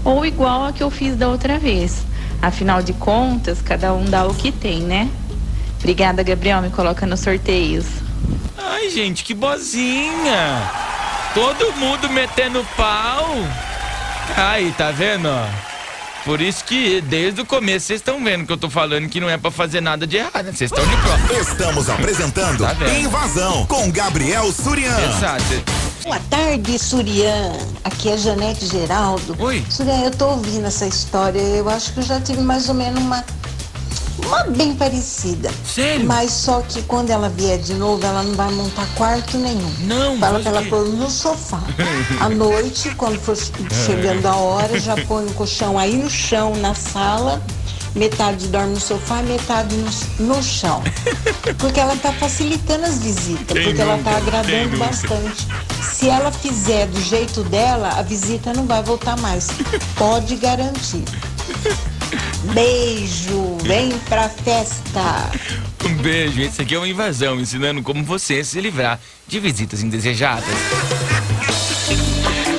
ou 0.04 0.24
igual 0.26 0.66
a 0.66 0.72
que 0.72 0.84
eu 0.84 0.92
fiz 0.92 1.16
da 1.18 1.28
outra 1.28 1.58
vez. 1.58 2.04
Afinal 2.42 2.82
de 2.84 2.94
contas, 2.94 3.62
cada 3.62 3.94
um 3.94 4.06
dá 4.06 4.26
o 4.28 4.36
que 4.36 4.52
tem, 4.52 4.82
né? 4.82 5.10
Obrigada, 5.80 6.22
Gabriel, 6.22 6.62
me 6.62 6.70
coloca 6.70 7.06
nos 7.06 7.20
sorteios. 7.20 7.86
Ai, 8.76 8.90
gente, 8.90 9.24
que 9.24 9.34
bozinha. 9.34 10.70
Todo 11.34 11.72
mundo 11.74 12.10
metendo 12.10 12.66
pau. 12.76 13.26
Aí, 14.36 14.74
tá 14.78 14.92
vendo, 14.92 15.30
ó? 15.30 15.46
Por 16.26 16.42
isso 16.42 16.64
que 16.66 17.02
desde 17.02 17.40
o 17.42 17.46
começo 17.46 17.86
vocês 17.86 18.00
estão 18.02 18.22
vendo 18.24 18.46
que 18.48 18.52
eu 18.52 18.58
tô 18.58 18.70
falando 18.70 19.08
que 19.08 19.20
não 19.22 19.30
é 19.30 19.38
pra 19.38 19.50
fazer 19.52 19.80
nada 19.80 20.06
de 20.06 20.18
errado. 20.18 20.44
né? 20.46 20.52
Vocês 20.52 20.72
estão 20.72 20.86
de 20.86 20.98
prova. 20.98 21.34
Estamos 21.40 21.90
apresentando 21.90 22.58
Tá? 22.66 22.76
Invasão 23.00 23.66
com 23.68 23.90
Gabriel 23.92 24.52
Surian. 24.52 24.98
Exato. 25.10 25.64
Boa 26.04 26.20
tarde, 26.30 26.78
Surian. 26.80 27.54
Aqui 27.84 28.10
é 28.10 28.18
Janete 28.18 28.66
Geraldo. 28.66 29.36
Oi. 29.40 29.64
Surian, 29.70 30.02
eu 30.02 30.12
tô 30.12 30.30
ouvindo 30.30 30.66
essa 30.66 30.86
história. 30.88 31.40
Eu 31.40 31.70
acho 31.70 31.94
que 31.94 32.00
eu 32.00 32.04
já 32.04 32.20
tive 32.20 32.42
mais 32.42 32.68
ou 32.70 32.76
menos 32.76 33.00
uma. 33.02 33.24
Uma 34.26 34.44
bem 34.46 34.74
parecida. 34.76 35.50
Sério? 35.66 36.06
Mas 36.06 36.32
só 36.32 36.62
que 36.62 36.82
quando 36.84 37.10
ela 37.12 37.30
vier 37.30 37.58
de 37.60 37.74
novo, 37.76 38.06
ela 38.06 38.24
não 38.24 38.34
vai 38.34 38.52
montar 38.52 38.88
quarto 38.96 39.38
nenhum. 39.38 39.72
Não, 39.82 40.18
Fala 40.20 40.40
pra 40.40 40.50
ela 40.52 40.62
que- 40.64 40.70
pôr 40.70 40.86
no 40.88 41.10
sofá. 41.10 41.62
À 42.20 42.30
noite, 42.30 42.90
quando 42.96 43.20
for 43.20 43.38
chegando 43.86 44.26
a 44.26 44.36
hora, 44.36 44.80
já 44.80 44.96
põe 45.06 45.26
o 45.26 45.34
colchão 45.34 45.78
aí 45.78 45.96
no 45.96 46.10
chão, 46.10 46.56
na 46.56 46.74
sala. 46.74 47.42
Metade 47.96 48.48
dorme 48.50 48.74
no 48.74 48.80
sofá 48.82 49.22
e 49.22 49.24
metade 49.24 49.74
no, 49.78 49.90
no 50.36 50.44
chão. 50.44 50.84
Porque 51.58 51.80
ela 51.80 51.96
tá 51.96 52.12
facilitando 52.12 52.84
as 52.86 52.98
visitas, 52.98 53.56
Quem 53.58 53.64
porque 53.64 53.82
ela 53.82 53.96
nunca? 53.96 54.10
tá 54.12 54.20
Quem 54.20 54.28
agradando 54.28 54.78
bastante. 54.78 55.48
Se 55.94 56.10
ela 56.10 56.30
fizer 56.30 56.88
do 56.88 57.00
jeito 57.02 57.42
dela, 57.44 57.94
a 57.98 58.02
visita 58.02 58.52
não 58.54 58.66
vai 58.66 58.84
voltar 58.84 59.16
mais. 59.22 59.48
Pode 59.98 60.36
garantir. 60.36 61.06
Beijo, 62.54 63.58
vem 63.64 63.90
pra 64.10 64.30
festa. 64.30 65.32
Um 65.86 65.96
beijo. 65.98 66.42
Esse 66.42 66.62
aqui 66.62 66.76
é 66.76 66.78
uma 66.78 66.88
invasão, 66.88 67.40
ensinando 67.40 67.82
como 67.82 68.04
você 68.04 68.44
se 68.44 68.60
livrar 68.62 69.00
de 69.28 69.40
visitas 69.40 69.82
indesejadas. 69.84 70.46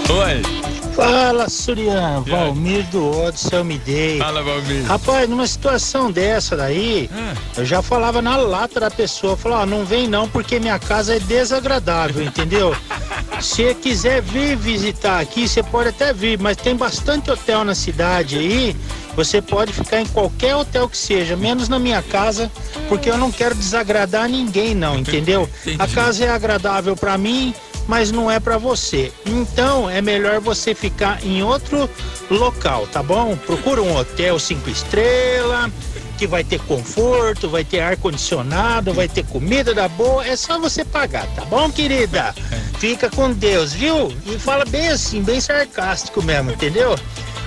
Oi. 0.08 0.66
Fala, 0.96 1.46
Surian, 1.50 2.22
Valmir 2.26 2.82
do 2.86 3.20
Odisseu 3.20 3.62
me 3.62 3.76
dei. 3.78 4.18
Fala, 4.18 4.42
Valmir. 4.42 4.82
Rapaz, 4.86 5.28
numa 5.28 5.46
situação 5.46 6.10
dessa 6.10 6.56
daí, 6.56 7.10
eu 7.54 7.66
já 7.66 7.82
falava 7.82 8.22
na 8.22 8.36
lata 8.36 8.80
da 8.80 8.90
pessoa, 8.90 9.36
falava, 9.36 9.64
ó, 9.64 9.66
não 9.66 9.84
vem 9.84 10.08
não, 10.08 10.26
porque 10.26 10.58
minha 10.58 10.78
casa 10.78 11.16
é 11.16 11.20
desagradável, 11.20 12.24
entendeu? 12.24 12.74
Se 13.42 13.74
quiser 13.74 14.22
vir 14.22 14.56
visitar 14.56 15.20
aqui, 15.20 15.46
você 15.46 15.62
pode 15.62 15.90
até 15.90 16.14
vir, 16.14 16.38
mas 16.38 16.56
tem 16.56 16.74
bastante 16.74 17.30
hotel 17.30 17.62
na 17.62 17.74
cidade 17.74 18.38
aí. 18.38 18.74
Você 19.16 19.40
pode 19.40 19.72
ficar 19.72 20.00
em 20.00 20.06
qualquer 20.06 20.54
hotel 20.54 20.88
que 20.88 20.96
seja, 20.96 21.36
menos 21.36 21.68
na 21.68 21.78
minha 21.78 22.02
casa, 22.02 22.50
porque 22.88 23.10
eu 23.10 23.16
não 23.16 23.32
quero 23.32 23.54
desagradar 23.54 24.28
ninguém, 24.28 24.74
não, 24.74 24.98
entendeu? 24.98 25.48
A 25.78 25.88
casa 25.88 26.26
é 26.26 26.28
agradável 26.28 26.94
pra 26.94 27.16
mim, 27.16 27.54
mas 27.88 28.12
não 28.12 28.30
é 28.30 28.38
pra 28.38 28.58
você. 28.58 29.10
Então 29.24 29.88
é 29.88 30.02
melhor 30.02 30.40
você 30.40 30.74
ficar 30.74 31.24
em 31.24 31.42
outro 31.42 31.88
local, 32.30 32.86
tá 32.88 33.02
bom? 33.02 33.36
Procura 33.36 33.82
um 33.82 33.96
hotel 33.96 34.38
cinco 34.38 34.68
estrelas 34.68 35.72
que 36.18 36.26
vai 36.26 36.42
ter 36.42 36.60
conforto, 36.60 37.48
vai 37.48 37.62
ter 37.62 37.80
ar 37.80 37.96
condicionado, 37.96 38.92
vai 38.92 39.08
ter 39.08 39.24
comida 39.26 39.74
da 39.74 39.86
boa. 39.86 40.26
É 40.26 40.34
só 40.34 40.58
você 40.58 40.84
pagar, 40.84 41.26
tá 41.34 41.44
bom, 41.44 41.70
querida? 41.70 42.34
Fica 42.78 43.10
com 43.10 43.32
Deus, 43.32 43.72
viu? 43.72 44.12
E 44.26 44.38
fala 44.38 44.64
bem 44.64 44.88
assim, 44.88 45.22
bem 45.22 45.40
sarcástico 45.40 46.22
mesmo, 46.22 46.50
entendeu? 46.50 46.96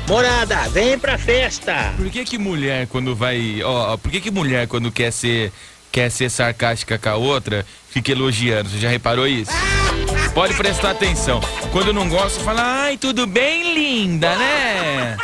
Morada, 0.09 0.67
vem 0.69 0.97
pra 0.97 1.19
festa. 1.19 1.93
Por 1.95 2.09
que 2.09 2.25
que 2.25 2.37
mulher 2.39 2.87
quando 2.87 3.15
vai, 3.15 3.61
ó, 3.63 3.95
por 3.95 4.09
que 4.11 4.19
que 4.19 4.31
mulher 4.31 4.67
quando 4.67 4.91
quer 4.91 5.11
ser 5.11 5.51
quer 5.91 6.09
ser 6.09 6.31
sarcástica 6.31 6.97
com 6.97 7.09
a 7.09 7.15
outra, 7.15 7.63
fica 7.91 8.11
elogiando? 8.11 8.69
Você 8.69 8.79
já 8.79 8.89
reparou 8.89 9.27
isso? 9.27 9.51
Pode 10.33 10.55
prestar 10.55 10.91
atenção. 10.91 11.39
Quando 11.71 11.93
não 11.93 12.09
gosta, 12.09 12.39
fala: 12.39 12.83
"Ai, 12.85 12.97
tudo 12.97 13.27
bem, 13.27 13.71
linda, 13.75 14.35
né?" 14.35 15.15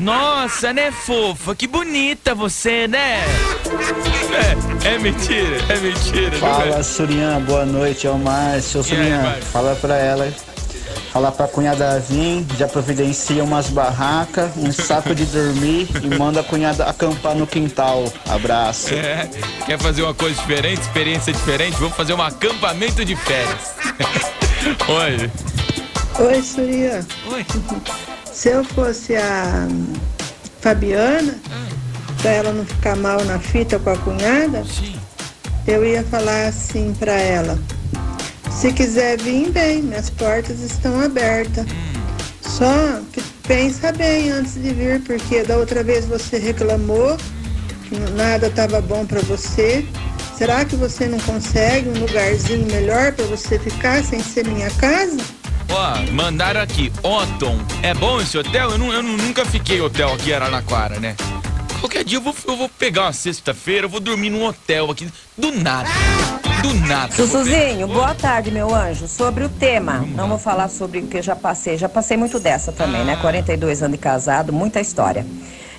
Nossa, 0.00 0.72
né, 0.72 0.90
fofa? 0.90 1.54
Que 1.54 1.66
bonita 1.66 2.34
você, 2.34 2.88
né? 2.88 3.20
É, 4.82 4.94
é 4.94 4.98
mentira, 4.98 5.56
é 5.68 5.76
mentira. 5.78 6.30
não 6.30 6.38
Fala, 6.38 6.78
é? 6.78 6.82
Surian, 6.82 7.40
boa 7.42 7.66
noite, 7.66 8.06
é 8.06 8.10
o 8.10 8.18
Márcio. 8.18 8.80
Aí, 8.80 8.86
Surian, 8.86 9.22
Márcio? 9.22 9.44
fala 9.44 9.76
pra 9.76 9.96
ela, 9.98 10.32
fala 11.14 11.30
pra 11.30 11.46
cunhada 11.46 12.00
vir, 12.00 12.44
já 12.58 12.66
providencia 12.66 13.44
umas 13.44 13.68
barracas, 13.68 14.50
um 14.56 14.72
saco 14.72 15.14
de 15.14 15.24
dormir 15.26 15.88
e 16.02 16.18
manda 16.18 16.40
a 16.40 16.42
cunhada 16.42 16.86
acampar 16.86 17.36
no 17.36 17.46
quintal. 17.46 18.12
Abraço. 18.28 18.92
É, 18.92 19.30
quer 19.64 19.78
fazer 19.78 20.02
uma 20.02 20.12
coisa 20.12 20.34
diferente, 20.34 20.80
experiência 20.80 21.32
diferente? 21.32 21.76
Vamos 21.78 21.96
fazer 21.96 22.14
um 22.14 22.20
acampamento 22.20 23.04
de 23.04 23.14
férias. 23.14 23.76
Oi. 24.88 25.30
Oi, 26.18 26.42
Surya. 26.42 27.06
Oi. 27.30 27.46
Se 28.32 28.48
eu 28.48 28.64
fosse 28.64 29.14
a 29.14 29.68
Fabiana, 30.60 31.38
pra 32.20 32.32
ela 32.32 32.52
não 32.52 32.66
ficar 32.66 32.96
mal 32.96 33.24
na 33.24 33.38
fita 33.38 33.78
com 33.78 33.90
a 33.90 33.96
cunhada, 33.98 34.64
eu 35.64 35.86
ia 35.86 36.02
falar 36.02 36.48
assim 36.48 36.92
pra 36.98 37.12
ela: 37.12 37.56
se 38.54 38.72
quiser 38.72 39.20
vir, 39.20 39.50
bem, 39.50 39.82
minhas 39.82 40.10
portas 40.10 40.60
estão 40.60 41.00
abertas. 41.00 41.66
Só 42.40 43.00
que 43.12 43.20
pensa 43.46 43.92
bem 43.92 44.30
antes 44.30 44.54
de 44.54 44.72
vir, 44.72 45.00
porque 45.02 45.42
da 45.42 45.56
outra 45.56 45.82
vez 45.82 46.04
você 46.06 46.38
reclamou 46.38 47.16
que 47.88 47.98
nada 48.16 48.46
estava 48.46 48.80
bom 48.80 49.04
pra 49.04 49.20
você. 49.22 49.84
Será 50.36 50.64
que 50.64 50.74
você 50.76 51.06
não 51.06 51.18
consegue 51.20 51.88
um 51.88 52.00
lugarzinho 52.00 52.66
melhor 52.66 53.12
pra 53.12 53.24
você 53.26 53.58
ficar 53.58 54.02
sem 54.02 54.20
ser 54.20 54.46
minha 54.46 54.70
casa? 54.72 55.16
Ó, 55.68 56.12
mandaram 56.12 56.60
aqui, 56.60 56.92
Otton. 57.02 57.58
É 57.82 57.94
bom 57.94 58.20
esse 58.20 58.36
hotel? 58.36 58.70
Eu, 58.72 58.78
nu- 58.78 58.92
eu 58.92 59.02
nu- 59.02 59.16
nunca 59.16 59.44
fiquei 59.44 59.80
hotel 59.80 60.12
aqui 60.12 60.30
em 60.30 60.34
Araraquara, 60.34 60.98
né? 61.00 61.16
Qualquer 61.80 62.04
dia 62.04 62.18
eu 62.18 62.22
vou, 62.22 62.34
eu 62.48 62.56
vou 62.56 62.68
pegar 62.68 63.02
uma 63.02 63.12
sexta-feira, 63.12 63.86
eu 63.86 63.90
vou 63.90 64.00
dormir 64.00 64.30
num 64.30 64.44
hotel 64.44 64.90
aqui. 64.90 65.08
Do 65.36 65.52
nada. 65.52 65.88
Do 66.64 66.72
nada. 66.88 67.14
Sussuzinho, 67.14 67.86
boa 67.86 68.14
tarde, 68.14 68.50
meu 68.50 68.74
anjo. 68.74 69.06
Sobre 69.06 69.44
o 69.44 69.50
tema, 69.50 69.98
não 70.14 70.26
vou 70.26 70.38
falar 70.38 70.70
sobre 70.70 71.00
o 71.00 71.06
que 71.06 71.18
eu 71.18 71.22
já 71.22 71.36
passei. 71.36 71.76
Já 71.76 71.90
passei 71.90 72.16
muito 72.16 72.40
dessa 72.40 72.72
também, 72.72 73.04
né? 73.04 73.16
42 73.16 73.82
anos 73.82 73.98
de 73.98 74.02
casado, 74.02 74.50
muita 74.50 74.80
história. 74.80 75.26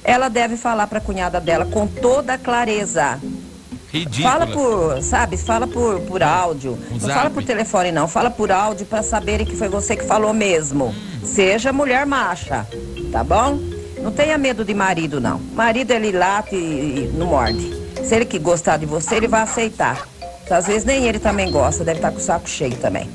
Ela 0.04 0.30
deve 0.30 0.56
falar 0.56 0.86
pra 0.86 1.00
cunhada 1.00 1.42
dela 1.42 1.66
com 1.66 1.88
toda 1.88 2.38
clareza. 2.38 3.20
Ridícula. 3.92 4.32
Fala 4.32 4.46
por, 4.46 5.02
sabe, 5.02 5.38
fala 5.38 5.66
por, 5.66 6.02
por 6.02 6.22
áudio. 6.22 6.78
Não 6.92 7.00
zap. 7.00 7.14
fala 7.16 7.30
por 7.32 7.44
telefone, 7.44 7.92
não. 7.92 8.08
Fala 8.08 8.30
por 8.30 8.52
áudio 8.52 8.86
pra 8.86 9.02
saberem 9.02 9.44
que 9.44 9.56
foi 9.56 9.68
você 9.68 9.96
que 9.96 10.06
falou 10.06 10.36
mesmo. 10.36 10.94
Seja 11.24 11.74
mulher 11.74 12.06
macha, 12.06 12.64
tá 13.12 13.24
bom? 13.24 13.58
Não 14.04 14.12
tenha 14.12 14.38
medo 14.38 14.64
de 14.64 14.76
marido, 14.76 15.20
não. 15.20 15.40
Marido, 15.56 15.90
ele 15.90 16.12
late 16.12 16.56
e, 16.56 17.10
e 17.10 17.12
não 17.18 17.26
morde. 17.26 17.74
Se 18.04 18.14
ele 18.14 18.26
que 18.26 18.38
gostar 18.38 18.78
de 18.78 18.86
você, 18.86 19.16
ele 19.16 19.28
vai 19.28 19.42
aceitar. 19.42 20.14
Às 20.50 20.68
vezes 20.68 20.86
nem 20.86 21.06
ele 21.06 21.20
também 21.20 21.50
gosta, 21.52 21.84
deve 21.84 21.98
estar 22.00 22.12
com 22.12 22.18
o 22.18 22.22
saco 22.22 22.48
cheio 22.50 22.76
também. 22.78 23.10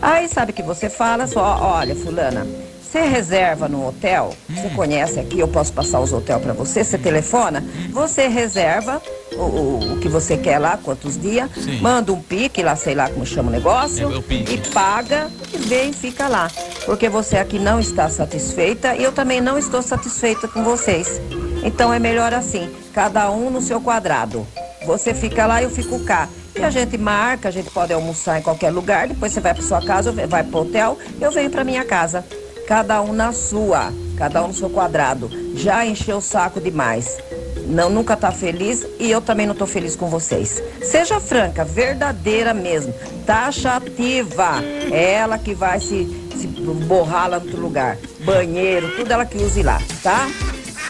Aí 0.00 0.28
sabe 0.28 0.52
que 0.52 0.62
você 0.62 0.88
fala 0.88 1.26
só, 1.26 1.58
olha, 1.60 1.94
fulana, 1.94 2.46
você 2.82 3.02
reserva 3.02 3.68
no 3.68 3.86
hotel, 3.86 4.34
você 4.48 4.68
conhece 4.70 5.20
aqui, 5.20 5.38
eu 5.38 5.46
posso 5.46 5.72
passar 5.72 6.00
os 6.00 6.12
hotéis 6.12 6.40
pra 6.42 6.52
você, 6.54 6.82
você 6.82 6.98
telefona, 6.98 7.62
você 7.92 8.26
reserva 8.26 9.00
o, 9.32 9.36
o- 9.42 9.92
o 9.92 10.00
que 10.00 10.08
você 10.08 10.36
quer 10.36 10.58
lá, 10.58 10.76
quantos 10.82 11.16
dias, 11.20 11.48
Sim. 11.54 11.80
manda 11.80 12.12
um 12.12 12.20
pique 12.20 12.62
lá, 12.62 12.74
sei 12.74 12.94
lá 12.96 13.08
como 13.08 13.24
chama 13.26 13.48
o 13.48 13.52
negócio, 13.52 14.10
É, 14.12 14.16
o 14.18 14.24
e 14.32 14.58
paga 14.72 15.28
e 15.52 15.58
vem 15.58 15.90
e 15.90 15.92
fica 15.92 16.26
lá. 16.26 16.50
Porque 16.86 17.08
você 17.08 17.36
aqui 17.36 17.58
não 17.58 17.78
está 17.78 18.08
satisfeita 18.08 18.96
e 18.96 19.04
eu 19.04 19.12
também 19.12 19.40
não 19.40 19.56
estou 19.58 19.82
satisfeita 19.82 20.48
com 20.48 20.64
vocês. 20.64 21.20
Então 21.62 21.92
é 21.92 21.98
melhor 21.98 22.32
assim, 22.32 22.68
cada 22.94 23.30
um 23.30 23.50
no 23.50 23.60
seu 23.60 23.80
quadrado. 23.80 24.44
Você 24.86 25.12
fica 25.14 25.46
lá 25.46 25.60
e 25.60 25.64
eu 25.64 25.70
fico 25.70 26.00
cá. 26.00 26.26
E 26.56 26.62
a 26.62 26.70
gente 26.70 26.98
marca, 26.98 27.48
a 27.48 27.52
gente 27.52 27.70
pode 27.70 27.92
almoçar 27.92 28.38
em 28.38 28.42
qualquer 28.42 28.70
lugar, 28.70 29.08
depois 29.08 29.32
você 29.32 29.40
vai 29.40 29.54
para 29.54 29.62
sua 29.62 29.80
casa, 29.80 30.12
vai 30.12 30.42
pro 30.42 30.60
hotel, 30.60 30.98
eu 31.20 31.30
venho 31.30 31.50
para 31.50 31.64
minha 31.64 31.84
casa. 31.84 32.24
Cada 32.66 33.02
um 33.02 33.12
na 33.12 33.32
sua, 33.32 33.92
cada 34.16 34.44
um 34.44 34.48
no 34.48 34.54
seu 34.54 34.70
quadrado. 34.70 35.28
Já 35.56 35.84
encheu 35.84 36.18
o 36.18 36.22
saco 36.22 36.60
demais. 36.60 37.18
Não 37.66 37.90
nunca 37.90 38.16
tá 38.16 38.32
feliz 38.32 38.84
e 38.98 39.10
eu 39.10 39.20
também 39.20 39.46
não 39.46 39.54
tô 39.54 39.66
feliz 39.66 39.96
com 39.96 40.08
vocês. 40.08 40.62
Seja 40.82 41.20
franca, 41.20 41.64
verdadeira 41.64 42.54
mesmo. 42.54 42.92
Taxativa. 43.26 44.62
É 44.90 45.14
ela 45.14 45.38
que 45.38 45.54
vai 45.54 45.80
se, 45.80 46.06
se 46.36 46.46
borrar 46.46 47.30
lá 47.30 47.38
no 47.38 47.46
outro 47.46 47.60
lugar. 47.60 47.96
Banheiro, 48.24 48.96
tudo 48.96 49.12
ela 49.12 49.24
que 49.24 49.38
use 49.38 49.62
lá, 49.62 49.80
tá? 50.02 50.28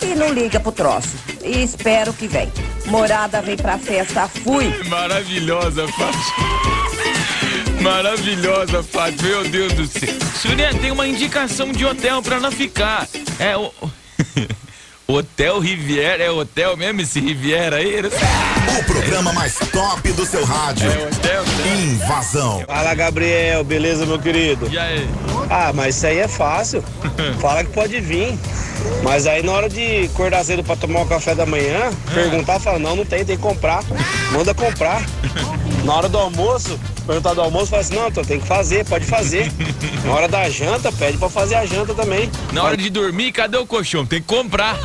E 0.02 0.14
não 0.14 0.32
liga 0.32 0.58
pro 0.58 0.72
troço. 0.72 1.16
E 1.42 1.62
espero 1.62 2.12
que 2.12 2.26
vem. 2.26 2.50
Morada 2.90 3.40
vem 3.40 3.56
pra 3.56 3.78
festa, 3.78 4.28
fui. 4.42 4.66
Maravilhosa, 4.88 5.86
Fátima. 5.86 6.50
Maravilhosa, 7.80 8.82
Fátima. 8.82 9.28
Meu 9.28 9.48
Deus 9.48 9.72
do 9.74 9.86
céu. 9.86 10.08
Surya, 10.42 10.74
tem 10.74 10.90
uma 10.90 11.06
indicação 11.06 11.70
de 11.70 11.86
hotel 11.86 12.20
pra 12.20 12.36
ela 12.36 12.50
ficar. 12.50 13.08
É 13.38 13.56
o. 13.56 13.72
Hotel 15.06 15.58
Riviera, 15.58 16.22
é 16.22 16.30
hotel 16.30 16.76
mesmo 16.76 17.00
esse 17.00 17.18
Riviera 17.18 17.76
aí? 17.76 18.00
Não. 18.00 18.78
O 18.78 18.84
programa 18.84 19.32
mais 19.32 19.56
top 19.72 20.12
do 20.12 20.24
seu 20.24 20.44
rádio. 20.44 20.88
É 20.88 21.06
hotel, 21.08 21.44
Invasão. 21.66 22.62
Fala 22.64 22.94
Gabriel, 22.94 23.64
beleza 23.64 24.06
meu 24.06 24.20
querido? 24.20 24.68
E 24.70 24.78
aí? 24.78 25.08
Ah, 25.50 25.72
mas 25.74 25.96
isso 25.96 26.06
aí 26.06 26.18
é 26.18 26.28
fácil. 26.28 26.84
Fala 27.42 27.64
que 27.64 27.72
pode 27.72 28.00
vir. 28.00 28.38
Mas 29.02 29.26
aí 29.26 29.42
na 29.42 29.52
hora 29.52 29.68
de 29.68 30.08
acordar 30.12 30.44
cedo 30.44 30.62
pra 30.62 30.76
tomar 30.76 31.02
o 31.02 31.06
café 31.06 31.34
da 31.34 31.46
manhã, 31.46 31.90
perguntar, 32.12 32.60
fala, 32.60 32.78
não, 32.78 32.96
não 32.96 33.04
tem, 33.04 33.24
tem 33.24 33.36
que 33.36 33.42
comprar. 33.42 33.82
Manda 34.32 34.54
comprar. 34.54 35.02
Na 35.84 35.96
hora 35.96 36.08
do 36.08 36.18
almoço, 36.18 36.78
perguntar 37.06 37.34
do 37.34 37.40
almoço, 37.40 37.68
fala 37.68 37.82
assim, 37.82 37.94
não, 37.94 38.08
então 38.08 38.24
tem 38.24 38.38
que 38.38 38.46
fazer, 38.46 38.84
pode 38.84 39.06
fazer. 39.06 39.50
Na 40.04 40.12
hora 40.12 40.28
da 40.28 40.48
janta, 40.50 40.92
pede 40.92 41.16
pra 41.16 41.28
fazer 41.28 41.54
a 41.54 41.64
janta 41.64 41.94
também. 41.94 42.30
Na 42.52 42.64
hora 42.64 42.76
de 42.76 42.90
dormir, 42.90 43.32
cadê 43.32 43.56
o 43.56 43.66
colchão? 43.66 44.04
Tem 44.04 44.20
que 44.20 44.26
comprar. 44.26 44.78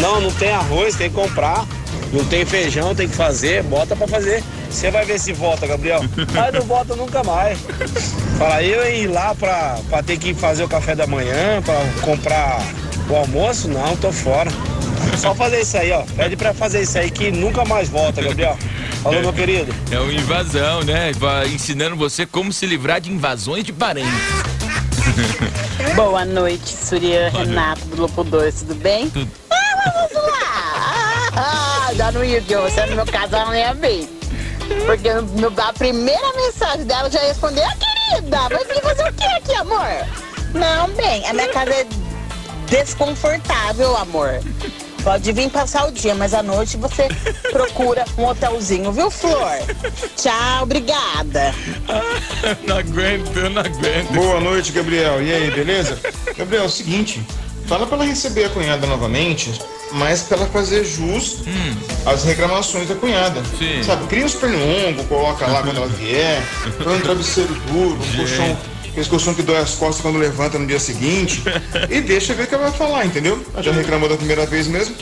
Não, 0.00 0.20
não 0.20 0.30
tem 0.30 0.50
arroz, 0.50 0.94
tem 0.94 1.08
que 1.08 1.16
comprar. 1.16 1.66
Não 2.12 2.24
tem 2.24 2.44
feijão, 2.44 2.94
tem 2.94 3.08
que 3.08 3.14
fazer, 3.16 3.62
bota 3.62 3.94
pra 3.94 4.06
fazer. 4.06 4.42
Você 4.70 4.90
vai 4.90 5.04
ver 5.04 5.18
se 5.18 5.32
volta, 5.32 5.66
Gabriel. 5.66 6.00
Mas 6.32 6.54
não 6.54 6.62
volta 6.62 6.94
nunca 6.94 7.22
mais. 7.24 7.58
Fala, 8.38 8.62
eu 8.62 8.86
ir 8.94 9.06
lá 9.06 9.34
pra, 9.34 9.78
pra 9.88 10.02
ter 10.02 10.18
que 10.18 10.34
fazer 10.34 10.64
o 10.64 10.68
café 10.68 10.94
da 10.94 11.06
manhã, 11.06 11.62
pra 11.62 11.74
comprar 12.02 12.62
o 13.12 13.16
almoço, 13.16 13.68
não, 13.68 13.96
tô 13.96 14.12
fora. 14.12 14.50
Só 15.16 15.34
fazer 15.34 15.60
isso 15.60 15.76
aí, 15.76 15.90
ó. 15.92 16.02
Pede 16.16 16.36
pra 16.36 16.52
fazer 16.52 16.82
isso 16.82 16.98
aí 16.98 17.10
que 17.10 17.30
nunca 17.30 17.64
mais 17.64 17.88
volta, 17.88 18.22
Gabriel. 18.22 18.56
Falou, 19.02 19.20
meu 19.20 19.32
querido. 19.32 19.74
É 19.90 19.98
uma 19.98 20.12
invasão, 20.12 20.82
né? 20.82 21.12
Vai 21.12 21.48
ensinando 21.48 21.96
você 21.96 22.26
como 22.26 22.52
se 22.52 22.66
livrar 22.66 23.00
de 23.00 23.10
invasões 23.10 23.64
de 23.64 23.72
parentes. 23.72 24.12
Boa 25.94 26.24
noite, 26.24 26.68
Surya 26.68 27.30
Renato 27.30 27.84
do 27.86 28.02
Lopo 28.02 28.22
2, 28.22 28.54
tudo 28.60 28.74
bem? 28.76 29.08
Tudo. 29.10 29.30
Ah, 29.50 30.08
vamos 30.12 30.30
lá! 30.30 31.30
Ah, 31.34 31.94
já 31.94 32.12
não 32.12 32.24
ia, 32.24 32.40
você 32.40 32.86
no 32.86 32.96
meu 32.96 33.06
casal 33.06 33.46
não 33.46 33.54
ia 33.54 33.74
bem. 33.74 34.08
Porque 34.84 35.12
no, 35.12 35.52
a 35.60 35.72
primeira 35.72 36.32
mensagem 36.34 36.84
dela 36.84 37.10
já 37.10 37.20
respondeu, 37.20 37.64
ah, 37.64 37.76
querida, 37.76 38.48
vai 38.48 38.64
vir 38.64 38.82
fazer 38.82 39.08
o 39.08 39.12
que 39.12 39.24
aqui, 39.24 39.54
amor? 39.54 39.86
Não, 40.52 40.90
bem, 40.90 41.26
a 41.26 41.32
minha 41.32 41.48
casa 41.48 41.70
é 41.70 41.86
desconfortável, 42.70 43.96
amor. 43.96 44.40
Pode 45.02 45.32
vir 45.32 45.48
passar 45.48 45.86
o 45.86 45.92
dia, 45.92 46.14
mas 46.14 46.34
à 46.34 46.42
noite 46.42 46.76
você 46.76 47.08
procura 47.50 48.04
um 48.16 48.26
hotelzinho, 48.26 48.92
viu, 48.92 49.10
Flor? 49.10 49.58
Tchau, 50.16 50.62
obrigada. 50.62 51.54
não 52.66 52.78
aguento, 52.78 53.36
eu 53.36 53.50
não 53.50 53.62
aguento. 53.62 54.12
Boa 54.12 54.40
noite, 54.40 54.72
Gabriel. 54.72 55.22
E 55.22 55.32
aí, 55.32 55.50
beleza? 55.50 55.98
Gabriel, 56.36 56.64
é 56.64 56.66
o 56.66 56.70
seguinte, 56.70 57.22
fala 57.66 57.86
pra 57.86 57.96
ela 57.96 58.04
receber 58.04 58.44
a 58.44 58.48
cunhada 58.50 58.86
novamente, 58.86 59.52
mas 59.92 60.22
pra 60.22 60.38
ela 60.38 60.46
fazer 60.46 60.84
jus 60.84 61.38
às 62.04 62.24
reclamações 62.24 62.88
da 62.88 62.94
cunhada. 62.94 63.42
Sim. 63.58 63.82
Sabe, 63.82 64.06
cria 64.08 64.26
uns 64.26 64.34
pernilongos, 64.34 65.06
coloca 65.06 65.46
lá 65.46 65.62
quando 65.62 65.76
ela 65.76 65.88
vier, 65.88 66.42
põe 66.82 66.96
um 66.96 67.00
travesseiro 67.00 67.54
duro, 67.72 67.98
um 67.98 68.16
colchão, 68.16 68.58
colchão 69.06 69.34
que 69.34 69.42
dói 69.42 69.58
as 69.58 69.74
costas 69.74 70.00
quando 70.00 70.18
levanta 70.18 70.58
no 70.58 70.66
dia 70.66 70.80
seguinte, 70.80 71.42
e 71.88 72.00
deixa 72.00 72.34
ver 72.34 72.44
o 72.44 72.46
que 72.46 72.54
ela 72.54 72.70
vai 72.70 72.78
falar, 72.78 73.06
entendeu? 73.06 73.44
Já 73.60 73.70
reclamou 73.72 74.08
da 74.08 74.16
primeira 74.16 74.46
vez 74.46 74.66
mesmo. 74.66 74.96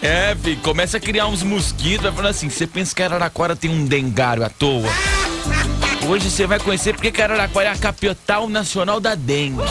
É, 0.00 0.36
fi, 0.42 0.56
começa 0.56 0.96
a 0.96 1.00
criar 1.00 1.26
uns 1.26 1.42
mosquitos, 1.42 2.02
vai 2.02 2.12
falando 2.12 2.30
assim, 2.30 2.48
você 2.48 2.66
pensa 2.66 2.94
que 2.94 3.02
Araraquara 3.02 3.56
tem 3.56 3.70
um 3.70 3.84
dengário 3.84 4.44
à 4.44 4.48
toa? 4.48 4.88
Hoje 6.06 6.30
você 6.30 6.46
vai 6.46 6.58
conhecer 6.58 6.94
porque 6.94 7.10
que 7.10 7.20
Araraquara 7.20 7.68
é 7.68 7.72
a 7.72 7.76
capital 7.76 8.48
nacional 8.48 9.00
da 9.00 9.14
dengue. 9.14 9.62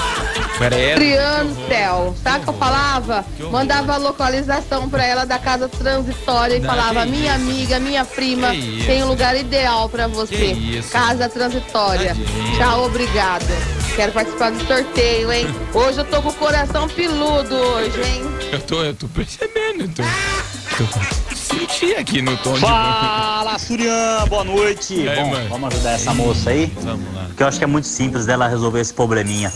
Adriano 0.66 1.56
Céu, 1.68 2.16
sabe 2.24 2.40
o 2.40 2.44
que 2.44 2.50
eu 2.50 2.54
falava? 2.54 3.26
Mandava 3.52 3.94
a 3.94 3.98
localização 3.98 4.90
pra 4.90 5.06
ela 5.06 5.26
da 5.26 5.38
casa 5.38 5.70
transitória 5.70 6.56
e 6.56 6.60
Não, 6.60 6.70
falava: 6.70 7.06
que 7.06 7.12
minha 7.12 7.34
amiga, 7.36 7.80
minha 7.80 8.04
prima, 8.04 8.50
Que 8.52 8.58
isso. 8.58 8.88
tem 8.88 9.04
um 9.04 9.08
lugar 9.08 9.36
ideal 9.38 9.88
pra 9.88 10.08
você. 10.08 10.36
Que 10.36 10.78
isso. 10.78 10.92
Casa 10.92 11.30
transitória. 11.30 12.10
Tadinha. 12.16 12.58
Tchau, 12.58 12.86
obrigado. 12.86 13.46
Quero 13.96 14.12
participar 14.12 14.52
do 14.52 14.66
sorteio, 14.68 15.32
hein? 15.32 15.48
Hoje 15.74 16.00
eu 16.00 16.06
tô 16.06 16.22
com 16.22 16.30
o 16.30 16.34
coração 16.34 16.88
piludo 16.88 17.56
hoje, 17.56 18.02
hein? 18.02 18.22
Eu 18.52 18.60
tô, 18.62 18.84
eu 18.84 18.94
tô 18.94 19.08
percebendo, 19.08 19.84
eu 19.84 19.90
tô, 19.90 20.04
tô 20.78 21.37
senti 21.48 21.96
aqui 21.96 22.22
no 22.22 22.36
tom 22.38 22.56
Fala, 22.56 23.58
Surian, 23.60 24.26
boa 24.28 24.44
noite. 24.44 25.08
Aí, 25.08 25.16
Bom, 25.24 25.50
vamos 25.50 25.74
ajudar 25.74 25.92
essa 25.92 26.14
moça 26.14 26.50
aí? 26.50 26.72
Vamos 26.82 27.14
lá. 27.14 27.26
Porque 27.28 27.44
eu 27.44 27.48
acho 27.48 27.58
que 27.58 27.64
é 27.64 27.68
muito 27.68 27.88
simples 27.88 28.26
dela 28.26 28.48
resolver 28.48 28.80
esse 28.82 28.94
probleminha. 28.94 29.52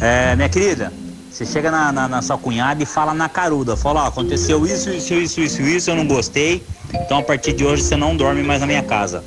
É, 0.00 0.34
minha 0.36 0.48
querida, 0.48 0.92
você 1.30 1.44
chega 1.46 1.70
na, 1.70 1.92
na- 1.92 2.08
na 2.08 2.22
sua 2.22 2.36
cunhada 2.38 2.82
e 2.82 2.86
fala 2.86 3.14
na 3.14 3.28
caruda. 3.28 3.76
Fala, 3.76 4.04
ó, 4.04 4.06
aconteceu 4.08 4.64
isso, 4.66 4.90
isso, 4.90 5.14
isso, 5.14 5.40
isso, 5.40 5.62
isso, 5.62 5.90
eu 5.90 5.96
não 5.96 6.06
gostei. 6.06 6.62
Então 6.92 7.18
a 7.18 7.22
partir 7.22 7.52
de 7.52 7.64
hoje 7.64 7.82
você 7.82 7.96
não 7.96 8.16
dorme 8.16 8.42
mais 8.42 8.60
na 8.60 8.66
minha 8.66 8.82
casa. 8.82 9.24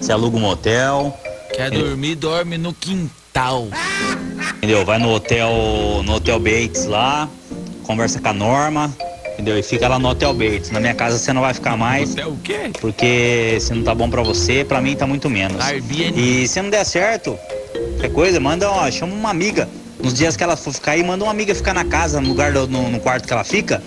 Você 0.00 0.12
aluga 0.12 0.36
um 0.36 0.40
motel, 0.40 1.16
Quer 1.54 1.70
dormir, 1.70 2.14
dorme 2.16 2.58
no 2.58 2.72
quintal. 2.74 3.68
entendeu? 4.56 4.84
Vai 4.84 4.98
no 4.98 5.10
hotel, 5.12 5.50
no 6.04 6.14
hotel 6.14 6.38
Bates 6.38 6.84
lá, 6.86 7.28
conversa 7.82 8.20
com 8.20 8.28
a 8.28 8.32
Norma, 8.32 8.94
entendeu? 9.36 9.58
E 9.58 9.62
fica 9.62 9.86
lá 9.86 9.98
no 9.98 10.08
hotel 10.08 10.32
Bates. 10.32 10.70
Na 10.70 10.80
minha 10.80 10.94
casa 10.94 11.18
você 11.18 11.32
não 11.32 11.42
vai 11.42 11.52
ficar 11.52 11.76
mais. 11.76 12.12
Hotel 12.12 12.30
o 12.30 12.38
quê? 12.38 12.70
Porque 12.80 13.58
se 13.60 13.74
não 13.74 13.82
tá 13.82 13.94
bom 13.94 14.08
pra 14.08 14.22
você, 14.22 14.64
pra 14.64 14.80
mim 14.80 14.96
tá 14.96 15.06
muito 15.06 15.28
menos. 15.28 15.62
Airbnb. 15.62 16.18
E 16.18 16.48
se 16.48 16.60
não 16.62 16.70
der 16.70 16.84
certo, 16.84 17.38
qualquer 17.92 18.12
coisa, 18.12 18.40
manda, 18.40 18.70
ó, 18.70 18.90
chama 18.90 19.14
uma 19.14 19.30
amiga. 19.30 19.68
Nos 20.02 20.14
dias 20.14 20.36
que 20.36 20.42
ela 20.42 20.56
for 20.56 20.72
ficar 20.72 20.92
aí, 20.92 21.02
manda 21.02 21.24
uma 21.24 21.30
amiga 21.30 21.54
ficar 21.54 21.74
na 21.74 21.84
casa, 21.84 22.20
no 22.20 22.28
lugar 22.28 22.52
do, 22.52 22.66
no, 22.66 22.90
no 22.90 23.00
quarto 23.00 23.26
que 23.26 23.32
ela 23.32 23.44
fica. 23.44 23.82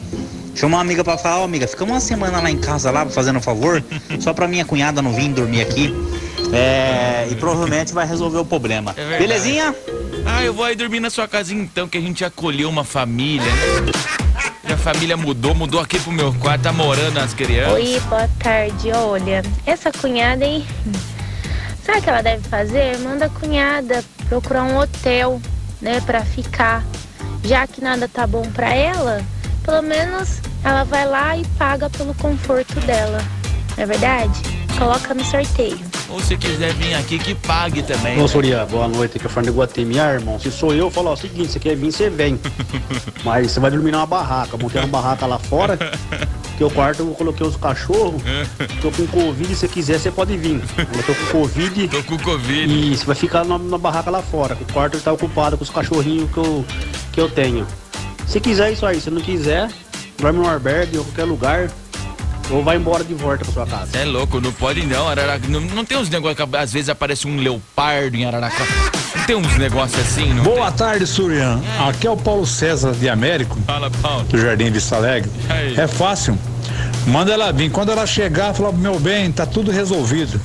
Chama 0.55 0.77
uma 0.77 0.81
amiga 0.81 1.03
pra 1.03 1.17
falar, 1.17 1.39
ó, 1.39 1.43
amiga, 1.45 1.67
fica 1.67 1.83
uma 1.83 1.99
semana 1.99 2.41
lá 2.41 2.51
em 2.51 2.57
casa 2.57 2.91
lá, 2.91 3.05
fazendo 3.05 3.38
um 3.38 3.41
favor, 3.41 3.83
só 4.19 4.33
pra 4.33 4.47
minha 4.47 4.65
cunhada 4.65 5.01
não 5.01 5.13
vir 5.13 5.29
dormir 5.29 5.62
aqui. 5.62 5.93
É, 6.51 7.27
e 7.31 7.35
provavelmente 7.35 7.93
vai 7.93 8.07
resolver 8.07 8.39
o 8.39 8.45
problema. 8.45 8.93
É. 8.97 9.19
Belezinha? 9.19 9.73
Ah, 10.25 10.43
eu 10.43 10.53
vou 10.53 10.65
aí 10.65 10.75
dormir 10.75 10.99
na 10.99 11.09
sua 11.09 11.27
casinha 11.27 11.62
então, 11.62 11.88
que 11.88 11.97
a 11.97 12.01
gente 12.01 12.25
acolheu 12.25 12.69
uma 12.69 12.83
família, 12.83 13.45
né? 13.45 13.91
Família 14.93 15.15
mudou, 15.15 15.54
mudou 15.54 15.80
aqui 15.80 15.99
pro 15.99 16.12
meu 16.12 16.34
quarto, 16.34 16.63
tá 16.63 16.73
morando 16.73 17.19
as 17.19 17.32
crianças. 17.32 17.73
Oi, 17.73 17.99
boa 18.10 18.28
tarde. 18.39 18.91
Olha, 18.91 19.43
essa 19.63 19.91
cunhada, 19.91 20.43
hein? 20.43 20.65
Sabe 21.86 21.99
o 21.99 22.02
que 22.02 22.10
ela 22.10 22.23
deve 22.23 22.49
fazer? 22.49 22.97
Manda 22.97 23.25
a 23.25 23.30
cunhada 23.30 24.04
procurar 24.28 24.63
um 24.63 24.80
hotel, 24.80 25.39
né, 25.80 26.02
pra 26.02 26.25
ficar. 26.25 26.84
Já 27.43 27.67
que 27.67 27.82
nada 27.82 28.08
tá 28.08 28.25
bom 28.25 28.41
pra 28.49 28.73
ela, 28.73 29.21
pelo 29.63 29.84
menos 29.84 30.41
ela 30.63 30.84
vai 30.86 31.06
lá 31.06 31.38
e 31.38 31.45
paga 31.49 31.88
pelo 31.91 32.15
conforto 32.15 32.80
dela. 32.80 33.23
Não 33.78 33.84
é 33.84 33.86
verdade? 33.86 34.41
Coloca 34.75 35.13
no 35.13 35.23
sorteio. 35.23 35.80
Ou 36.10 36.19
se 36.19 36.36
quiser 36.36 36.74
vir 36.74 36.95
aqui, 36.95 37.19
que 37.19 37.36
pague 37.36 37.84
também. 37.84 38.19
Ô, 38.19 38.28
Soria, 38.28 38.65
boa 38.65 38.88
noite, 38.88 39.17
aqui 39.17 39.26
é 39.26 39.30
o 39.30 39.32
Fernando 39.32 39.56
Guatemi. 39.56 40.00
Ah, 40.00 40.13
irmão, 40.13 40.39
se 40.39 40.52
sou 40.52 40.74
eu, 40.74 40.86
eu 40.86 40.91
falo 40.91 41.12
o 41.12 41.15
seguinte, 41.15 41.52
você 41.52 41.60
quer 41.60 41.76
vir, 41.76 41.91
você 41.91 42.10
vem. 42.10 42.39
Mas 43.24 43.52
você 43.52 43.60
vai 43.60 43.69
dormir 43.69 43.91
numa 43.91 44.08
barraca. 44.08 44.58
Montei 44.58 44.82
uma 44.82 44.88
barraca 44.88 45.28
lá 45.28 45.38
fora, 45.38 45.78
que 46.58 46.63
o 46.63 46.69
quarto 46.72 47.04
eu 47.04 47.08
coloquei 47.12 47.45
os 47.45 47.56
cachorros. 47.56 48.22
Tô 48.82 48.91
com 48.91 49.06
Covid, 49.06 49.50
se 49.50 49.56
você 49.56 49.67
quiser, 49.67 50.00
você 50.00 50.12
pode 50.12 50.36
vir. 50.36 50.62
Eu 50.78 51.04
tô 51.04 51.13
com 51.13 51.26
Covid. 51.43 51.88
Tô 51.89 52.04
com 52.04 52.17
Covid. 52.17 52.74
E 52.74 52.98
você 52.98 53.06
vai 53.06 53.15
ficar 53.15 53.45
na, 53.45 53.60
na 53.60 53.78
barraca 53.78 54.10
lá 54.10 54.22
fora. 54.22 54.58
O 54.60 54.74
quarto 54.74 55.00
tá 55.00 55.12
ocupado 55.12 55.58
com 55.58 55.63
os 55.63 55.69
cachorrinhos 55.69 56.32
que 56.32 56.38
eu, 56.38 56.65
que 57.13 57.22
eu 57.22 57.30
tenho. 57.30 57.67
Se 58.26 58.39
quiser, 58.39 58.69
é 58.69 58.74
isso 58.74 58.86
aí. 58.86 59.00
Se 59.00 59.12
não 59.12 59.22
quiser, 59.22 59.69
dorme 60.17 60.39
no 60.39 60.50
albergue 60.50 60.98
ou 60.98 61.04
qualquer 61.04 61.26
lugar. 61.26 61.69
Ou 62.51 62.63
vai 62.63 62.77
embora 62.77 63.03
de 63.03 63.13
volta 63.13 63.43
pra 63.45 63.53
sua 63.53 63.65
casa. 63.65 63.97
É 63.97 64.05
louco, 64.05 64.41
não 64.41 64.51
pode 64.51 64.85
não, 64.85 65.07
Araraquara. 65.07 65.51
Não, 65.51 65.62
não 65.62 65.85
tem 65.85 65.97
uns 65.97 66.09
negócios 66.09 66.49
que 66.49 66.55
às 66.57 66.73
vezes 66.73 66.89
aparece 66.89 67.27
um 67.27 67.38
leopardo 67.38 68.15
em 68.17 68.25
Araraquara. 68.25 68.69
Não 69.15 69.25
tem 69.25 69.35
uns 69.35 69.57
negócios 69.57 69.99
assim, 69.99 70.33
não? 70.33 70.43
Boa 70.43 70.71
tarde, 70.71 71.05
Surian. 71.05 71.62
Aqui 71.88 72.07
é 72.07 72.09
o 72.09 72.17
Paulo 72.17 72.45
César 72.47 72.91
de 72.93 73.07
Américo, 73.07 73.57
Fala, 73.67 73.91
Paulo. 74.01 74.23
do 74.23 74.38
Jardim 74.39 74.71
Vista 74.71 74.95
Alegre. 74.95 75.29
É 75.77 75.88
fácil. 75.88 76.38
Manda 77.05 77.31
ela 77.31 77.51
vir. 77.51 77.69
Quando 77.71 77.91
ela 77.91 78.05
chegar, 78.07 78.53
fala, 78.53 78.71
meu 78.71 78.99
bem, 78.99 79.31
tá 79.31 79.45
tudo 79.45 79.71
resolvido. 79.71 80.39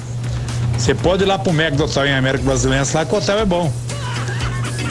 Você 0.76 0.94
pode 0.94 1.22
ir 1.22 1.26
lá 1.26 1.38
pro 1.38 1.52
Mega 1.52 1.76
do 1.76 1.84
Hotel 1.84 2.06
em 2.06 2.14
América 2.14 2.44
Brasileira, 2.44 2.84
lá 2.92 3.04
que 3.04 3.14
o 3.14 3.18
hotel 3.18 3.38
é 3.38 3.44
bom. 3.44 3.72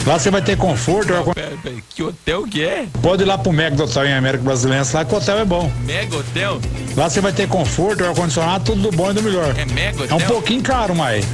Lá 0.06 0.20
você 0.20 0.30
vai 0.30 0.42
ter 0.42 0.58
conforto. 0.58 1.08
Pera, 1.34 1.52
pera, 1.62 1.76
que 1.96 2.04
hotel 2.04 2.44
que 2.44 2.62
é? 2.64 2.88
Pode 3.02 3.24
ir 3.24 3.26
lá 3.26 3.38
pro 3.38 3.54
Mega 3.54 3.76
do 3.76 3.84
Hotel 3.84 4.06
em 4.06 4.14
América 4.14 4.44
Brasileira, 4.44 4.86
lá 4.94 5.06
que 5.06 5.14
o 5.14 5.18
hotel 5.18 5.40
é 5.40 5.46
bom. 5.46 5.72
Mega 5.86 6.18
hotel? 6.18 6.60
Lá 6.98 7.10
você 7.10 7.22
vai 7.22 7.32
ter 7.32 7.48
conforto, 7.48 8.04
ar-condicionado, 8.04 8.66
tudo 8.66 8.82
do 8.92 8.92
bom 8.98 9.12
e 9.12 9.14
do 9.14 9.24
melhor. 9.24 9.56
É 9.58 9.66
mega 9.66 10.04
É 10.06 10.14
um 10.14 10.18
hotel? 10.18 10.28
pouquinho 10.28 10.62
caro, 10.62 10.94
mas 10.94 11.26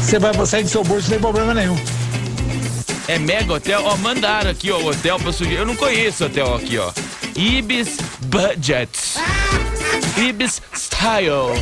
você 0.00 0.18
vai 0.18 0.34
sair 0.44 0.64
do 0.64 0.68
seu 0.70 0.82
bolso 0.82 1.08
sem 1.08 1.20
problema 1.20 1.54
nenhum. 1.54 1.78
É 3.06 3.18
mega 3.18 3.52
hotel? 3.54 3.82
Ó, 3.84 3.96
mandaram 3.96 4.50
aqui, 4.50 4.70
ó, 4.72 4.78
o 4.78 4.88
hotel 4.88 5.18
pra 5.20 5.32
sugerir. 5.32 5.58
Eu 5.58 5.66
não 5.66 5.76
conheço 5.76 6.24
o 6.24 6.26
hotel 6.26 6.54
aqui, 6.56 6.78
ó. 6.78 6.90
Ibis 7.36 7.96
Budget. 8.22 8.90
Ibis 10.16 10.60
Style. 10.74 11.52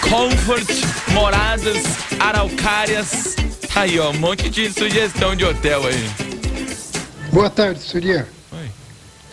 Comfort, 0.00 0.68
moradas, 1.12 1.82
araucárias. 2.20 3.36
Aí, 3.76 4.00
ó, 4.00 4.08
um 4.08 4.14
monte 4.14 4.48
de 4.48 4.72
sugestão 4.72 5.36
de 5.36 5.44
hotel 5.44 5.86
aí. 5.86 6.10
Boa 7.30 7.50
tarde, 7.50 7.78
Surya. 7.78 8.26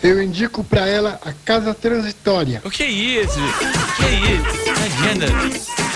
Eu 0.02 0.22
indico 0.22 0.62
pra 0.62 0.86
ela 0.86 1.18
a 1.24 1.32
casa 1.32 1.72
transitória. 1.72 2.60
O 2.62 2.70
que 2.70 2.82
é 2.82 2.90
isso? 2.90 3.38
O 3.40 3.96
que 3.96 4.04
é 4.04 4.12
isso? 4.34 4.44
Agenda. 4.84 5.26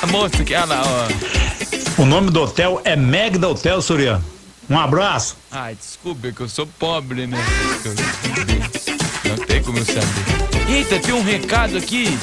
A 0.01 0.07
moça 0.07 0.43
que, 0.43 0.55
ah 0.55 0.65
lá, 0.65 0.83
ó. 0.83 2.03
O 2.03 2.07
nome 2.07 2.31
do 2.31 2.41
hotel 2.41 2.81
é 2.87 2.97
Magda 2.97 3.47
Hotel, 3.51 3.83
Surian. 3.83 4.23
Um 4.71 4.79
abraço. 4.79 5.37
Ai, 5.51 5.75
desculpa, 5.75 6.33
que 6.33 6.41
eu 6.41 6.49
sou 6.49 6.67
pobre, 6.67 7.27
né? 7.27 7.37
Não 9.25 9.45
tem 9.45 9.63
como 9.63 9.77
eu 9.77 9.85
saber. 9.85 10.73
Eita, 10.75 10.99
tem 10.99 11.13
um 11.13 11.23
recado 11.23 11.77
aqui. 11.77 12.19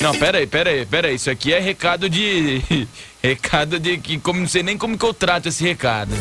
Não, 0.00 0.14
pera 0.14 0.38
aí, 0.38 0.46
pera 0.46 0.70
aí, 0.70 0.86
pera 0.86 1.08
aí. 1.08 1.14
Isso 1.14 1.30
aqui 1.30 1.52
é 1.52 1.60
recado 1.60 2.08
de. 2.08 2.86
recado 3.22 3.78
de 3.78 3.98
que 3.98 4.18
como 4.18 4.40
não 4.40 4.48
sei 4.48 4.62
nem 4.62 4.76
como 4.76 4.96
que 4.98 5.04
eu 5.04 5.14
trato 5.14 5.48
esse 5.48 5.64
recado. 5.64 6.14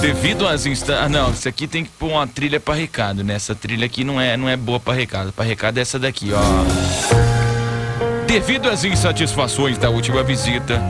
Devido 0.00 0.46
às 0.46 0.66
instâncias. 0.66 1.06
Ah, 1.06 1.08
não, 1.08 1.30
isso 1.30 1.48
aqui 1.48 1.66
tem 1.66 1.84
que 1.84 1.90
pôr 1.90 2.10
uma 2.10 2.26
trilha 2.26 2.60
pra 2.60 2.74
recado, 2.74 3.24
né? 3.24 3.34
Essa 3.34 3.54
trilha 3.54 3.86
aqui 3.86 4.04
não 4.04 4.20
é, 4.20 4.36
não 4.36 4.48
é 4.48 4.56
boa 4.56 4.78
pra 4.78 4.94
recado. 4.94 5.32
Pra 5.32 5.44
recado 5.44 5.78
é 5.78 5.80
essa 5.80 5.98
daqui, 5.98 6.30
ó. 6.32 6.38
Devido 8.26 8.68
às 8.68 8.84
insatisfações 8.84 9.78
da 9.78 9.90
última 9.90 10.22
visita 10.22 10.80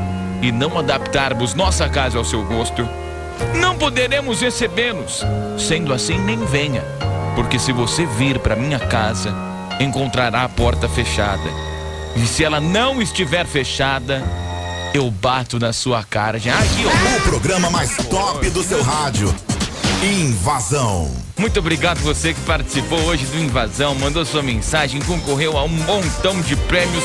e 0.42 0.52
não 0.52 0.78
adaptarmos 0.78 1.54
nossa 1.54 1.88
casa 1.88 2.18
ao 2.18 2.24
seu 2.24 2.44
gosto, 2.44 2.86
não 3.60 3.76
poderemos 3.78 4.40
recebê-los. 4.40 5.24
Sendo 5.56 5.92
assim, 5.92 6.18
nem 6.18 6.44
venha, 6.44 6.82
porque 7.34 7.58
se 7.58 7.72
você 7.72 8.04
vir 8.04 8.38
para 8.40 8.56
minha 8.56 8.78
casa, 8.78 9.47
encontrará 9.80 10.44
a 10.44 10.48
porta 10.48 10.88
fechada. 10.88 11.50
E 12.16 12.26
se 12.26 12.44
ela 12.44 12.60
não 12.60 13.00
estiver 13.00 13.46
fechada, 13.46 14.22
eu 14.92 15.10
bato 15.10 15.58
na 15.58 15.72
sua 15.72 16.02
cara. 16.02 16.38
Já 16.38 16.58
aqui, 16.58 16.84
ó. 16.84 17.18
O 17.18 17.20
programa 17.22 17.70
mais 17.70 17.96
top 18.08 18.48
do 18.50 18.62
seu 18.62 18.82
rádio. 18.82 19.34
Invasão. 20.02 21.10
Muito 21.36 21.58
obrigado 21.58 21.98
você 21.98 22.32
que 22.32 22.40
participou 22.42 23.00
hoje 23.00 23.24
do 23.26 23.38
Invasão, 23.38 23.94
mandou 23.96 24.24
sua 24.24 24.42
mensagem, 24.42 25.00
concorreu 25.02 25.56
a 25.56 25.64
um 25.64 25.68
montão 25.68 26.40
de 26.40 26.54
prêmios. 26.54 27.04